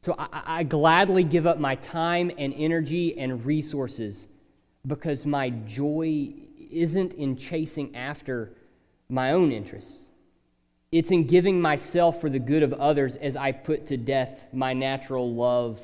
[0.00, 4.28] So I, I, gladly give up my time and energy and resources
[4.86, 6.32] because my joy
[6.70, 8.52] isn't in chasing after
[9.08, 10.12] my own interests.
[10.94, 14.74] It's in giving myself for the good of others as I put to death my
[14.74, 15.80] natural love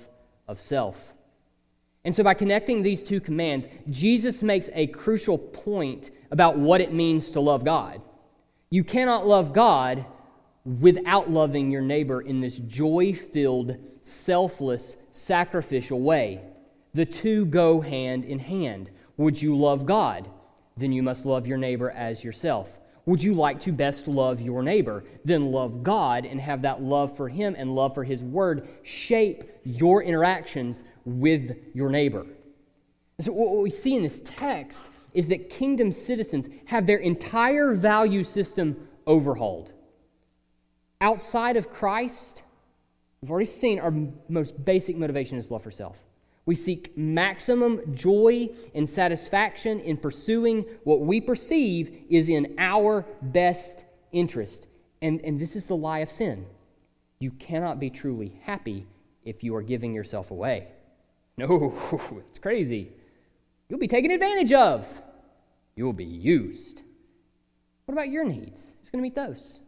[0.46, 1.14] of self.
[2.04, 6.92] And so, by connecting these two commands, Jesus makes a crucial point about what it
[6.92, 8.00] means to love God.
[8.70, 10.06] You cannot love God
[10.64, 16.40] without loving your neighbor in this joy filled, selfless, sacrificial way.
[16.94, 18.90] The two go hand in hand.
[19.16, 20.30] Would you love God?
[20.76, 22.79] Then you must love your neighbor as yourself.
[23.10, 25.02] Would you like to best love your neighbor?
[25.24, 29.42] Then love God and have that love for Him and love for His Word shape
[29.64, 32.24] your interactions with your neighbor.
[33.18, 38.22] so, what we see in this text is that kingdom citizens have their entire value
[38.22, 39.72] system overhauled.
[41.00, 42.44] Outside of Christ,
[43.20, 43.92] we've already seen our
[44.28, 45.98] most basic motivation is love for self.
[46.46, 53.84] We seek maximum joy and satisfaction in pursuing what we perceive is in our best
[54.12, 54.66] interest.
[55.02, 56.46] And, and this is the lie of sin.
[57.18, 58.86] You cannot be truly happy
[59.24, 60.68] if you are giving yourself away.
[61.36, 61.74] No,
[62.28, 62.92] it's crazy.
[63.68, 64.86] You'll be taken advantage of.
[65.76, 66.82] You'll be used.
[67.84, 68.74] What about your needs?
[68.78, 69.60] Who's going to meet those?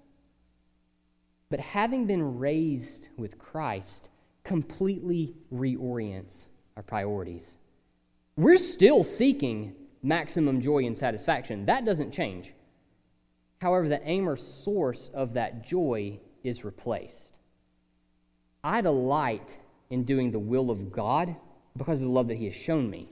[1.50, 4.08] But having been raised with Christ
[4.42, 7.58] completely reorients our priorities.
[8.36, 11.66] We're still seeking maximum joy and satisfaction.
[11.66, 12.54] That doesn't change.
[13.60, 17.32] However, the aim or source of that joy is replaced.
[18.64, 19.58] I delight
[19.90, 21.36] in doing the will of God
[21.76, 23.10] because of the love that He has shown me.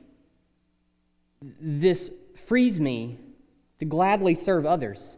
[1.60, 3.18] This frees me
[3.78, 5.16] to gladly serve others,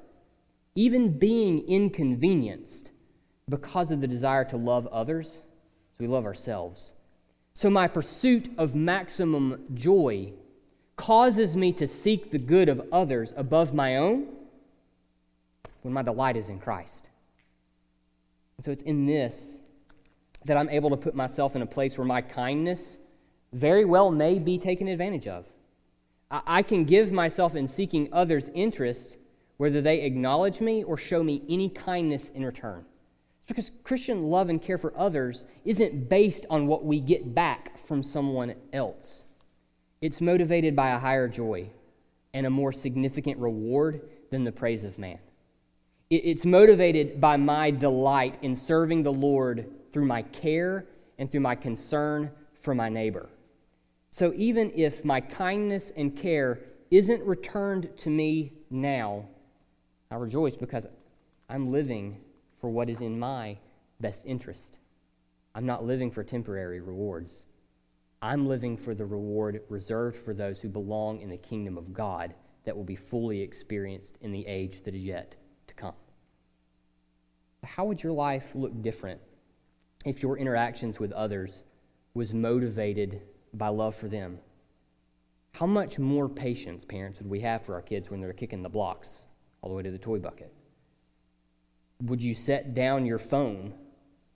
[0.74, 2.90] even being inconvenienced
[3.49, 5.43] because of the desire to love others
[5.95, 6.95] as we love ourselves.
[7.55, 10.33] So, my pursuit of maximum joy
[10.97, 14.27] causes me to seek the good of others above my own
[15.83, 17.09] when my delight is in Christ.
[18.57, 19.61] And so, it's in this
[20.45, 22.99] that I'm able to put myself in a place where my kindness
[23.53, 25.45] very well may be taken advantage of.
[26.31, 29.19] I can give myself in seeking others' interest,
[29.59, 32.87] whether they acknowledge me or show me any kindness in return.
[33.43, 37.76] It's because Christian love and care for others isn't based on what we get back
[37.76, 39.24] from someone else.
[40.01, 41.68] It's motivated by a higher joy
[42.32, 45.18] and a more significant reward than the praise of man.
[46.09, 50.86] It's motivated by my delight in serving the Lord through my care
[51.18, 52.30] and through my concern
[52.61, 53.28] for my neighbor.
[54.11, 56.61] So even if my kindness and care
[56.93, 59.26] isn't returned to me now,
[60.12, 60.86] I rejoice because
[61.49, 62.20] I'm living
[62.63, 63.59] for what is in my
[64.01, 64.79] best interest.
[65.55, 67.45] I'm not living for temporary rewards.
[68.23, 72.33] I'm living for the reward reserved for those who belong in the kingdom of God
[72.65, 75.35] that will be fully experienced in the age that is yet
[75.67, 75.93] to come.
[77.65, 79.21] How would your life look different
[80.05, 81.63] if your interactions with others
[82.15, 83.23] was motivated
[83.55, 84.39] by love for them.
[85.55, 88.69] How much more patience, parents, would we have for our kids when they're kicking the
[88.69, 89.27] blocks
[89.61, 90.53] all the way to the toy bucket?
[92.07, 93.75] Would you set down your phone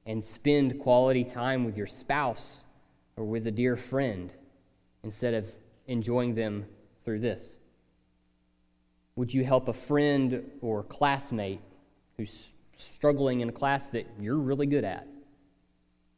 [0.04, 2.64] and spend quality time with your spouse
[3.16, 4.32] or with a dear friend
[5.02, 5.50] instead of
[5.88, 6.66] enjoying them
[7.04, 7.58] through this?
[9.16, 11.60] Would you help a friend or classmate
[12.16, 15.08] who's struggling in a class that you're really good at?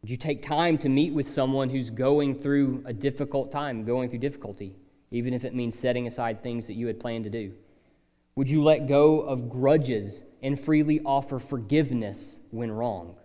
[0.03, 4.11] Would you take time to meet with someone who's going through a difficult time, going
[4.11, 4.77] through difficulty,
[5.11, 7.53] even if it means setting aside things that you had planned to do?
[8.39, 13.17] Would you let go of grudges and freely offer forgiveness when wrong?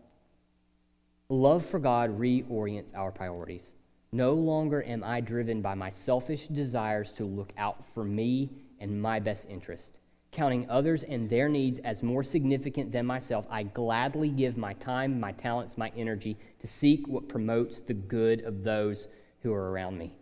[1.30, 3.74] Love for God reorients our priorities.
[4.12, 8.50] No longer am I driven by my selfish desires to look out for me
[8.80, 10.00] and my best interest
[10.32, 15.20] counting others and their needs as more significant than myself, I gladly give my time,
[15.20, 19.10] my talents, my energy to seek what promotes the good of those
[19.44, 20.18] who are around me.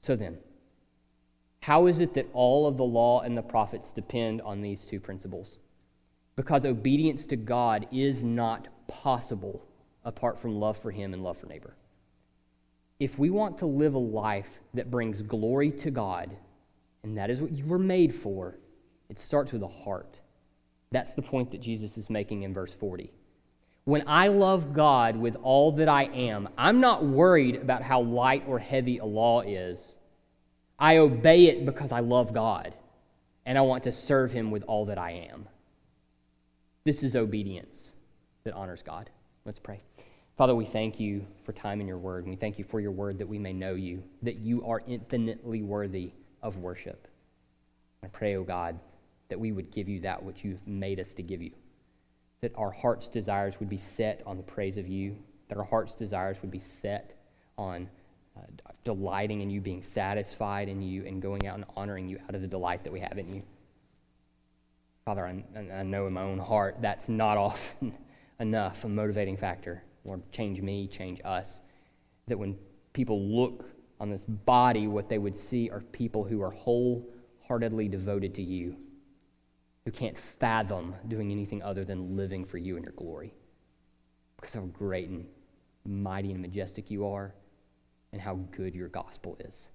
[0.00, 0.38] So then,
[1.62, 4.98] how is it that all of the law and the prophets depend on these two
[4.98, 5.60] principles?
[6.34, 9.64] Because obedience to God is not possible
[10.04, 11.76] apart from love for Him and love for neighbor.
[12.98, 16.36] If we want to live a life that brings glory to God,
[17.04, 18.58] and that is what you were made for,
[19.08, 20.18] it starts with a heart.
[20.90, 23.12] That's the point that Jesus is making in verse 40.
[23.84, 28.42] When I love God with all that I am, I'm not worried about how light
[28.48, 29.94] or heavy a law is.
[30.82, 32.74] I obey it because I love God
[33.46, 35.48] and I want to serve Him with all that I am.
[36.82, 37.92] This is obedience
[38.42, 39.08] that honors God.
[39.44, 39.80] Let's pray.
[40.36, 42.90] Father, we thank you for time in your word, and we thank you for your
[42.90, 46.10] word that we may know you, that you are infinitely worthy
[46.42, 47.06] of worship.
[48.02, 48.76] I pray, O oh God,
[49.28, 51.52] that we would give you that which you've made us to give you.
[52.40, 55.16] That our heart's desires would be set on the praise of you,
[55.46, 57.14] that our heart's desires would be set
[57.56, 57.88] on
[58.36, 62.34] uh, delighting in you, being satisfied in you, and going out and honoring you out
[62.34, 63.42] of the delight that we have in you.
[65.04, 65.42] Father, I,
[65.74, 67.96] I know in my own heart that's not often
[68.40, 69.82] enough a motivating factor.
[70.04, 71.60] Lord, change me, change us.
[72.28, 72.56] That when
[72.92, 73.64] people look
[74.00, 78.76] on this body, what they would see are people who are wholeheartedly devoted to you
[79.84, 83.34] who can't fathom doing anything other than living for you and your glory.
[84.36, 85.26] Because how great and
[85.84, 87.34] mighty and majestic you are,
[88.12, 89.70] and how good your gospel is.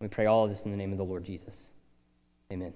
[0.00, 1.72] We pray all of this in the name of the Lord Jesus.
[2.52, 2.72] Amen.